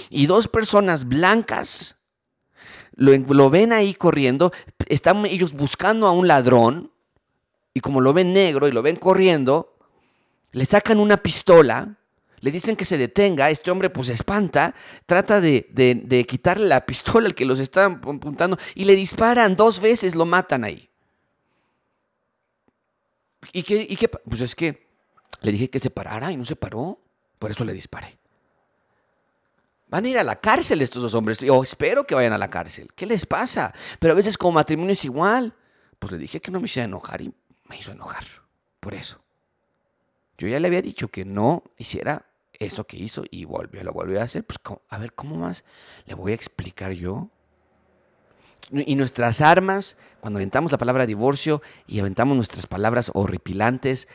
Y 0.09 0.25
dos 0.25 0.47
personas 0.47 1.07
blancas 1.07 1.97
lo, 2.95 3.15
lo 3.15 3.49
ven 3.49 3.73
ahí 3.73 3.93
corriendo, 3.93 4.51
están 4.87 5.25
ellos 5.25 5.53
buscando 5.53 6.07
a 6.07 6.11
un 6.11 6.27
ladrón 6.27 6.91
y 7.73 7.79
como 7.79 8.01
lo 8.01 8.13
ven 8.13 8.33
negro 8.33 8.67
y 8.67 8.71
lo 8.71 8.81
ven 8.81 8.97
corriendo, 8.97 9.75
le 10.51 10.65
sacan 10.65 10.99
una 10.99 11.17
pistola 11.17 11.97
le 12.41 12.51
dicen 12.51 12.75
que 12.75 12.85
se 12.85 12.97
detenga, 12.97 13.49
este 13.49 13.69
hombre 13.71 13.89
pues 13.89 14.07
se 14.07 14.13
espanta, 14.13 14.73
trata 15.05 15.39
de, 15.39 16.25
quitarle 16.27 16.67
la 16.67 16.85
pistola 16.85 17.27
al 17.27 17.35
que 17.35 17.45
los 17.45 17.59
están 17.59 18.01
apuntando 18.03 18.57
y 18.75 18.85
le 18.85 18.95
disparan 18.95 19.55
dos 19.55 19.79
veces, 19.79 20.15
lo 20.15 20.25
matan 20.25 20.63
ahí. 20.63 20.89
¿Y 23.53 23.63
qué, 23.63 23.85
¿Y? 23.87 23.97
Pues 23.97 24.41
es 24.41 24.55
que 24.55 24.87
le 25.41 25.51
dije 25.51 25.69
que 25.69 25.79
se 25.79 25.89
parara 25.89 26.31
y 26.31 26.37
no 26.37 26.45
se 26.45 26.55
paró, 26.55 26.99
por 27.37 27.51
eso 27.51 27.63
le 27.63 27.73
disparé. 27.73 28.17
Van 29.87 30.05
a 30.05 30.07
ir 30.07 30.17
a 30.17 30.23
la 30.23 30.37
cárcel 30.37 30.81
estos 30.81 31.03
dos 31.03 31.13
hombres. 31.13 31.39
Yo 31.39 31.61
espero 31.61 32.07
que 32.07 32.15
vayan 32.15 32.33
a 32.33 32.37
la 32.37 32.49
cárcel. 32.49 32.87
¿Qué 32.95 33.05
les 33.05 33.25
pasa? 33.25 33.73
Pero 33.99 34.13
a 34.13 34.15
veces 34.15 34.37
como 34.37 34.53
matrimonio 34.53 34.93
es 34.93 35.03
igual. 35.03 35.53
Pues 35.99 36.13
le 36.13 36.17
dije 36.17 36.39
que 36.39 36.49
no 36.49 36.59
me 36.59 36.65
hiciera 36.65 36.85
enojar 36.85 37.21
y 37.21 37.33
me 37.67 37.77
hizo 37.77 37.91
enojar. 37.91 38.23
Por 38.79 38.93
eso. 38.93 39.21
Yo 40.37 40.47
ya 40.47 40.59
le 40.59 40.67
había 40.67 40.81
dicho 40.81 41.09
que 41.09 41.25
no 41.25 41.63
hiciera 41.77 42.25
eso 42.65 42.85
que 42.85 42.97
hizo 42.97 43.23
y 43.29 43.45
volvió, 43.45 43.83
lo 43.83 43.93
volvió 43.93 44.21
a 44.21 44.23
hacer. 44.23 44.43
Pues 44.45 44.59
a 44.89 44.97
ver, 44.97 45.13
¿cómo 45.13 45.35
más 45.35 45.63
le 46.05 46.13
voy 46.13 46.31
a 46.31 46.35
explicar 46.35 46.91
yo? 46.91 47.29
Y 48.71 48.95
nuestras 48.95 49.41
armas, 49.41 49.97
cuando 50.21 50.37
aventamos 50.37 50.71
la 50.71 50.77
palabra 50.77 51.05
divorcio 51.05 51.61
y 51.87 51.99
aventamos 51.99 52.35
nuestras 52.35 52.67
palabras 52.67 53.11
horripilantes, 53.13 54.07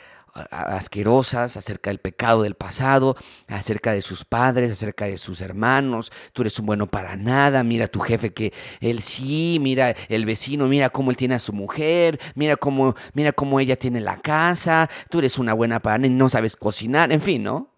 asquerosas 0.50 1.56
acerca 1.56 1.90
del 1.90 1.98
pecado 1.98 2.42
del 2.42 2.54
pasado, 2.54 3.16
acerca 3.48 3.92
de 3.92 4.02
sus 4.02 4.24
padres, 4.24 4.70
acerca 4.70 5.06
de 5.06 5.16
sus 5.16 5.40
hermanos. 5.40 6.12
Tú 6.32 6.42
eres 6.42 6.58
un 6.58 6.66
bueno 6.66 6.86
para 6.86 7.16
nada. 7.16 7.64
Mira 7.64 7.86
a 7.86 7.88
tu 7.88 8.00
jefe 8.00 8.32
que 8.32 8.52
él 8.80 9.00
sí, 9.00 9.58
mira 9.60 9.90
el 10.08 10.24
vecino, 10.24 10.68
mira 10.68 10.90
cómo 10.90 11.10
él 11.10 11.16
tiene 11.16 11.34
a 11.34 11.38
su 11.38 11.52
mujer, 11.52 12.20
mira 12.34 12.56
cómo, 12.56 12.94
mira 13.14 13.32
cómo 13.32 13.60
ella 13.60 13.76
tiene 13.76 14.00
la 14.00 14.20
casa. 14.20 14.88
Tú 15.10 15.18
eres 15.18 15.38
una 15.38 15.54
buena 15.54 15.80
para 15.80 15.98
nada 15.98 16.08
y 16.08 16.10
no 16.10 16.28
sabes 16.28 16.56
cocinar, 16.56 17.12
en 17.12 17.20
fin, 17.20 17.42
¿no? 17.42 17.75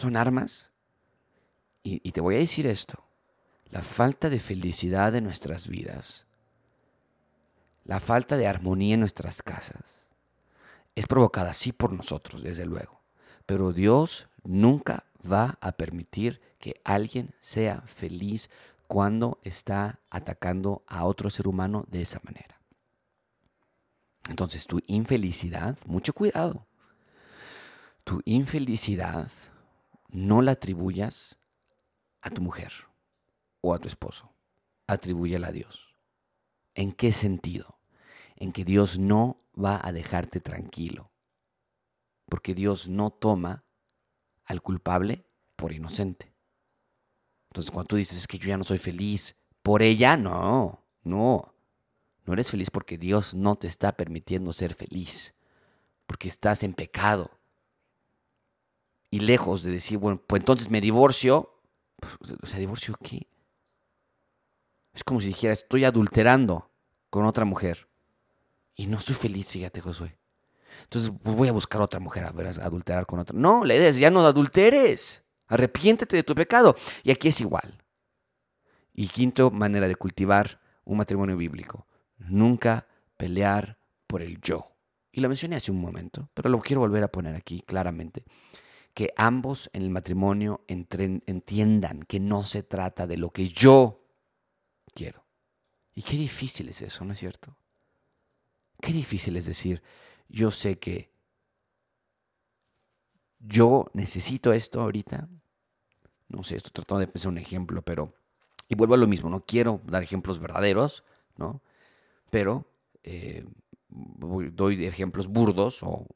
Son 0.00 0.16
armas. 0.16 0.72
Y, 1.82 2.12
te 2.12 2.22
voy 2.22 2.36
a 2.36 2.38
decir 2.38 2.66
esto. 2.66 3.04
La 3.68 3.82
falta 3.82 4.30
de 4.30 4.38
felicidad 4.38 5.14
en 5.14 5.24
nuestras 5.24 5.68
vidas, 5.68 6.26
la 7.84 8.00
falta 8.00 8.38
de 8.38 8.46
armonía 8.46 8.94
en 8.94 9.00
nuestras 9.00 9.42
casas, 9.42 10.06
es 10.94 11.06
provocada 11.06 11.52
sí 11.52 11.72
por 11.72 11.92
nosotros, 11.92 12.42
desde 12.42 12.64
luego, 12.64 13.02
pero 13.44 13.74
Dios 13.74 14.28
nunca 14.42 15.04
va 15.30 15.58
a 15.60 15.72
permitir 15.72 16.40
que 16.58 16.80
alguien 16.82 17.34
sea 17.40 17.82
feliz 17.82 18.48
cuando 18.88 19.38
está 19.44 20.00
atacando 20.08 20.82
a 20.86 21.04
otro 21.04 21.28
ser 21.28 21.46
humano 21.46 21.84
de 21.90 22.02
esa 22.02 22.20
manera. 22.24 22.58
Entonces 24.30 24.66
tu 24.66 24.80
infelicidad, 24.86 25.78
mucho 25.86 26.14
cuidado, 26.14 26.66
tu 28.02 28.22
infelicidad 28.24 29.30
no 30.12 30.42
la 30.42 30.52
atribuyas 30.52 31.38
a 32.22 32.30
tu 32.30 32.40
mujer 32.42 32.72
o 33.60 33.74
a 33.74 33.78
tu 33.78 33.88
esposo, 33.88 34.34
atribúyela 34.86 35.48
a 35.48 35.52
Dios. 35.52 35.94
¿En 36.74 36.92
qué 36.92 37.12
sentido? 37.12 37.78
En 38.36 38.52
que 38.52 38.64
Dios 38.64 38.98
no 38.98 39.44
va 39.52 39.80
a 39.82 39.92
dejarte 39.92 40.40
tranquilo. 40.40 41.10
Porque 42.26 42.54
Dios 42.54 42.88
no 42.88 43.10
toma 43.10 43.64
al 44.44 44.62
culpable 44.62 45.26
por 45.56 45.72
inocente. 45.72 46.32
Entonces 47.50 47.70
cuando 47.70 47.88
tú 47.88 47.96
dices 47.96 48.18
es 48.18 48.26
que 48.26 48.38
yo 48.38 48.48
ya 48.48 48.56
no 48.56 48.64
soy 48.64 48.78
feliz 48.78 49.36
por 49.62 49.82
ella, 49.82 50.16
no, 50.16 50.86
no. 51.02 51.54
No 52.24 52.32
eres 52.32 52.50
feliz 52.50 52.70
porque 52.70 52.96
Dios 52.96 53.34
no 53.34 53.56
te 53.56 53.66
está 53.66 53.96
permitiendo 53.96 54.52
ser 54.52 54.74
feliz. 54.74 55.34
Porque 56.06 56.28
estás 56.28 56.62
en 56.62 56.74
pecado. 56.74 57.39
Y 59.10 59.20
lejos 59.20 59.62
de 59.62 59.72
decir, 59.72 59.98
bueno, 59.98 60.22
pues 60.26 60.40
entonces 60.40 60.70
me 60.70 60.80
divorcio. 60.80 61.60
Pues, 61.96 62.34
o 62.42 62.46
sea, 62.46 62.58
¿divorcio 62.58 62.96
qué? 63.02 63.26
Es 64.94 65.04
como 65.04 65.20
si 65.20 65.28
dijera, 65.28 65.52
estoy 65.52 65.84
adulterando 65.84 66.70
con 67.10 67.24
otra 67.24 67.44
mujer. 67.44 67.88
Y 68.74 68.86
no 68.86 69.00
soy 69.00 69.14
feliz, 69.14 69.48
fíjate, 69.48 69.80
Josué. 69.80 70.16
Entonces 70.84 71.12
pues 71.22 71.36
voy 71.36 71.48
a 71.48 71.52
buscar 71.52 71.82
otra 71.82 72.00
mujer 72.00 72.24
a 72.24 72.32
ver, 72.32 72.46
adulterar 72.46 73.06
con 73.06 73.18
otra. 73.18 73.38
No, 73.38 73.64
la 73.64 73.74
idea 73.74 73.88
es 73.88 73.96
ya 73.96 74.10
no 74.10 74.20
adulteres. 74.20 75.22
Arrepiéntete 75.48 76.16
de 76.16 76.22
tu 76.22 76.34
pecado. 76.34 76.76
Y 77.02 77.10
aquí 77.10 77.28
es 77.28 77.40
igual. 77.40 77.82
Y 78.94 79.08
quinto, 79.08 79.50
manera 79.50 79.88
de 79.88 79.96
cultivar 79.96 80.60
un 80.84 80.98
matrimonio 80.98 81.36
bíblico. 81.36 81.86
Nunca 82.18 82.86
pelear 83.16 83.78
por 84.06 84.22
el 84.22 84.40
yo. 84.40 84.72
Y 85.12 85.20
lo 85.20 85.28
mencioné 85.28 85.56
hace 85.56 85.72
un 85.72 85.80
momento, 85.80 86.28
pero 86.34 86.48
lo 86.48 86.58
quiero 86.58 86.80
volver 86.80 87.02
a 87.02 87.08
poner 87.08 87.34
aquí 87.34 87.62
claramente. 87.62 88.24
Que 89.00 89.14
ambos 89.16 89.70
en 89.72 89.80
el 89.80 89.88
matrimonio 89.88 90.62
entiendan 90.66 92.02
que 92.02 92.20
no 92.20 92.44
se 92.44 92.62
trata 92.62 93.06
de 93.06 93.16
lo 93.16 93.30
que 93.30 93.48
yo 93.48 94.04
quiero. 94.92 95.24
Y 95.94 96.02
qué 96.02 96.18
difícil 96.18 96.68
es 96.68 96.82
eso, 96.82 97.06
¿no 97.06 97.14
es 97.14 97.18
cierto? 97.18 97.56
Qué 98.78 98.92
difícil 98.92 99.38
es 99.38 99.46
decir, 99.46 99.82
yo 100.28 100.50
sé 100.50 100.78
que 100.78 101.10
yo 103.38 103.86
necesito 103.94 104.52
esto 104.52 104.82
ahorita. 104.82 105.30
No 106.28 106.42
sé, 106.42 106.56
estoy 106.56 106.72
tratando 106.72 107.00
de 107.00 107.08
pensar 107.08 107.30
un 107.30 107.38
ejemplo, 107.38 107.80
pero... 107.80 108.12
Y 108.68 108.74
vuelvo 108.74 108.92
a 108.92 108.98
lo 108.98 109.06
mismo, 109.06 109.30
no 109.30 109.46
quiero 109.46 109.80
dar 109.86 110.02
ejemplos 110.02 110.40
verdaderos, 110.40 111.04
¿no? 111.38 111.62
Pero 112.28 112.66
eh, 113.02 113.46
doy 113.88 114.84
ejemplos 114.84 115.26
burdos 115.26 115.82
o 115.82 116.06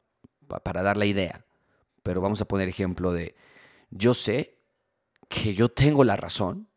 para 0.47 0.83
dar 0.83 0.99
la 0.99 1.07
idea. 1.07 1.47
Pero 2.05 2.21
vamos 2.21 2.41
a 2.43 2.45
poner 2.45 2.69
ejemplo 2.69 3.13
de, 3.13 3.35
yo 3.91 4.13
sé 4.13 4.59
que 5.29 5.55
yo 5.55 5.71
tengo 5.71 6.05
la 6.05 6.17
razón 6.17 6.69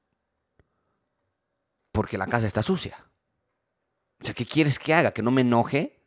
porque 1.91 2.17
la 2.17 2.27
casa 2.27 2.47
está 2.47 2.63
sucia. 2.63 3.05
O 4.21 4.25
sea, 4.25 4.33
¿qué 4.33 4.45
quieres 4.45 4.79
que 4.79 4.93
haga? 4.93 5.11
¿Que 5.11 5.21
no 5.21 5.29
me 5.29 5.41
enoje? 5.41 6.01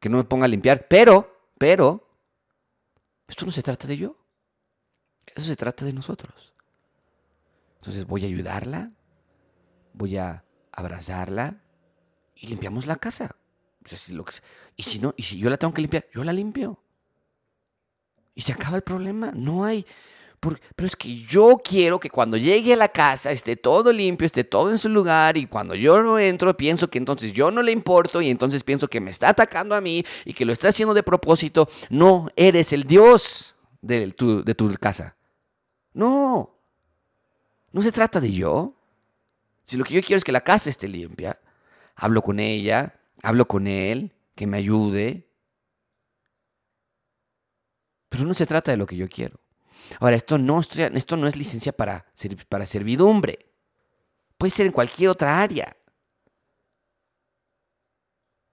¿Que 0.00 0.08
no 0.08 0.16
me 0.16 0.24
ponga 0.24 0.46
a 0.46 0.48
limpiar? 0.48 0.88
Pero, 0.88 1.52
pero, 1.56 2.18
esto 3.28 3.46
no 3.46 3.52
se 3.52 3.62
trata 3.62 3.86
de 3.86 3.96
yo. 3.96 4.16
Eso 5.26 5.46
se 5.46 5.56
trata 5.56 5.84
de 5.84 5.92
nosotros. 5.92 6.52
Entonces 7.76 8.06
voy 8.06 8.24
a 8.24 8.26
ayudarla, 8.26 8.90
voy 9.92 10.16
a 10.16 10.44
abrazarla 10.72 11.62
y 12.34 12.48
limpiamos 12.48 12.86
la 12.86 12.96
casa. 12.96 13.36
Y 14.74 14.82
si 14.82 14.98
no, 14.98 15.14
y 15.16 15.22
si 15.22 15.38
yo 15.38 15.48
la 15.48 15.58
tengo 15.58 15.72
que 15.72 15.82
limpiar, 15.82 16.08
yo 16.12 16.24
la 16.24 16.32
limpio. 16.32 16.82
Y 18.36 18.42
se 18.42 18.52
acaba 18.52 18.76
el 18.76 18.82
problema. 18.82 19.32
No 19.34 19.64
hay, 19.64 19.84
pero 20.40 20.86
es 20.86 20.96
que 20.96 21.22
yo 21.22 21.58
quiero 21.62 21.98
que 21.98 22.10
cuando 22.10 22.36
llegue 22.36 22.74
a 22.74 22.76
la 22.76 22.88
casa 22.88 23.32
esté 23.32 23.56
todo 23.56 23.92
limpio, 23.92 24.26
esté 24.26 24.44
todo 24.44 24.70
en 24.70 24.78
su 24.78 24.88
lugar 24.88 25.36
y 25.36 25.46
cuando 25.46 25.74
yo 25.74 26.02
no 26.02 26.18
entro 26.18 26.56
pienso 26.56 26.88
que 26.88 26.98
entonces 26.98 27.32
yo 27.32 27.50
no 27.50 27.62
le 27.62 27.72
importo 27.72 28.20
y 28.20 28.30
entonces 28.30 28.62
pienso 28.62 28.88
que 28.88 29.00
me 29.00 29.10
está 29.10 29.30
atacando 29.30 29.74
a 29.74 29.80
mí 29.80 30.04
y 30.24 30.34
que 30.34 30.44
lo 30.44 30.52
está 30.52 30.68
haciendo 30.68 30.94
de 30.94 31.02
propósito. 31.02 31.68
No, 31.90 32.28
eres 32.36 32.72
el 32.72 32.84
Dios 32.84 33.56
de 33.80 34.12
tu, 34.12 34.44
de 34.44 34.54
tu 34.54 34.72
casa. 34.74 35.16
No, 35.92 36.54
no 37.72 37.82
se 37.82 37.92
trata 37.92 38.20
de 38.20 38.32
yo. 38.32 38.74
Si 39.64 39.76
lo 39.76 39.84
que 39.84 39.94
yo 39.94 40.02
quiero 40.02 40.18
es 40.18 40.24
que 40.24 40.32
la 40.32 40.42
casa 40.42 40.70
esté 40.70 40.86
limpia, 40.86 41.40
hablo 41.96 42.22
con 42.22 42.38
ella, 42.38 42.94
hablo 43.22 43.48
con 43.48 43.66
él, 43.66 44.12
que 44.36 44.46
me 44.46 44.58
ayude. 44.58 45.26
Pero 48.08 48.24
no 48.24 48.34
se 48.34 48.46
trata 48.46 48.70
de 48.70 48.76
lo 48.76 48.86
que 48.86 48.96
yo 48.96 49.08
quiero. 49.08 49.40
Ahora, 50.00 50.16
esto 50.16 50.38
no, 50.38 50.60
esto 50.60 51.16
no 51.16 51.26
es 51.26 51.36
licencia 51.36 51.72
para, 51.72 52.06
para 52.48 52.66
servidumbre. 52.66 53.52
Puede 54.36 54.50
ser 54.50 54.66
en 54.66 54.72
cualquier 54.72 55.10
otra 55.10 55.40
área. 55.40 55.76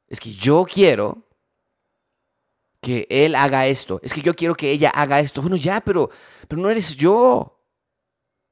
Es 0.08 0.20
que 0.20 0.32
yo 0.32 0.66
quiero 0.66 1.28
que 2.80 3.08
él 3.10 3.36
haga 3.36 3.66
esto. 3.68 4.00
Es 4.04 4.14
que 4.14 4.22
yo 4.22 4.36
quiero 4.36 4.56
que 4.56 4.72
ella 4.72 4.90
haga 4.90 5.20
esto. 5.20 5.42
Bueno, 5.42 5.56
ya, 5.56 5.82
pero, 5.82 6.10
pero 6.48 6.62
no 6.62 6.70
eres 6.70 6.96
yo. 6.96 7.60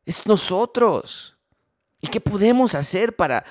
Es 0.05 0.25
nosotros. 0.25 1.37
¿Y 2.01 2.07
qué 2.07 2.19
podemos 2.19 2.73
hacer 2.73 3.15
para 3.15 3.45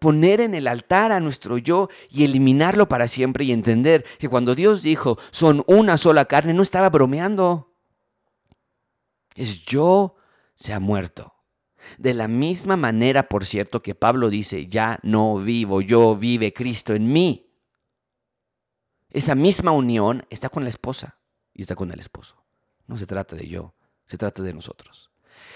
poner 0.00 0.40
en 0.40 0.54
el 0.54 0.66
altar 0.66 1.12
a 1.12 1.20
nuestro 1.20 1.58
yo 1.58 1.88
y 2.10 2.24
eliminarlo 2.24 2.88
para 2.88 3.08
siempre 3.08 3.44
y 3.44 3.52
entender 3.52 4.04
que 4.18 4.28
cuando 4.28 4.54
Dios 4.54 4.82
dijo 4.82 5.18
son 5.30 5.62
una 5.66 5.98
sola 5.98 6.24
carne, 6.24 6.54
no 6.54 6.62
estaba 6.62 6.88
bromeando 6.88 7.70
es 9.34 9.64
yo 9.64 10.16
se 10.54 10.72
ha 10.72 10.80
muerto. 10.80 11.34
De 11.96 12.12
la 12.12 12.28
misma 12.28 12.76
manera, 12.76 13.28
por 13.28 13.46
cierto, 13.46 13.82
que 13.82 13.94
Pablo 13.94 14.28
dice, 14.28 14.66
ya 14.66 14.98
no 15.02 15.36
vivo 15.38 15.80
yo, 15.80 16.14
vive 16.14 16.52
Cristo 16.52 16.94
en 16.94 17.10
mí. 17.10 17.50
Esa 19.08 19.34
misma 19.34 19.70
unión 19.72 20.26
está 20.30 20.50
con 20.50 20.62
la 20.62 20.68
esposa 20.68 21.18
y 21.54 21.62
está 21.62 21.74
con 21.74 21.90
el 21.90 22.00
esposo. 22.00 22.44
No 22.86 22.98
se 22.98 23.06
trata 23.06 23.34
de 23.34 23.48
yo, 23.48 23.74
se 24.06 24.18
trata 24.18 24.42
de 24.42 24.52
nosotros. 24.52 25.09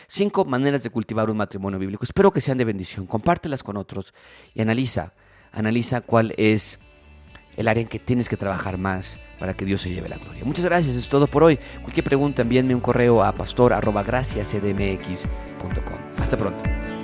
Cinco 0.07 0.45
maneras 0.45 0.83
de 0.83 0.91
cultivar 0.91 1.31
un 1.31 1.37
matrimonio 1.37 1.79
bíblico. 1.79 2.05
Espero 2.05 2.33
que 2.33 2.41
sean 2.41 2.59
de 2.59 2.65
bendición. 2.65 3.07
Compártelas 3.07 3.63
con 3.63 3.77
otros 3.77 4.15
y 4.55 4.63
analiza, 4.63 5.13
analiza 5.53 6.01
cuál 6.01 6.35
es 6.37 6.79
el 7.57 7.69
área 7.69 7.83
en 7.83 7.89
que 7.89 7.99
tienes 7.99 8.29
que 8.29 8.37
trabajar 8.37 8.79
más 8.79 9.19
para 9.39 9.55
que 9.55 9.65
Dios 9.65 9.81
se 9.81 9.91
lleve 9.91 10.09
la 10.09 10.17
gloria. 10.17 10.45
Muchas 10.45 10.65
gracias, 10.65 10.97
es 10.97 11.09
todo 11.09 11.27
por 11.27 11.43
hoy. 11.45 11.59
Cualquier 11.83 12.05
pregunta, 12.05 12.43
envíenme 12.43 12.75
un 12.75 12.81
correo 12.81 13.23
a 13.23 13.33
pastor.graciascdmx.com. 13.33 15.99
Hasta 16.19 16.37
pronto. 16.37 17.04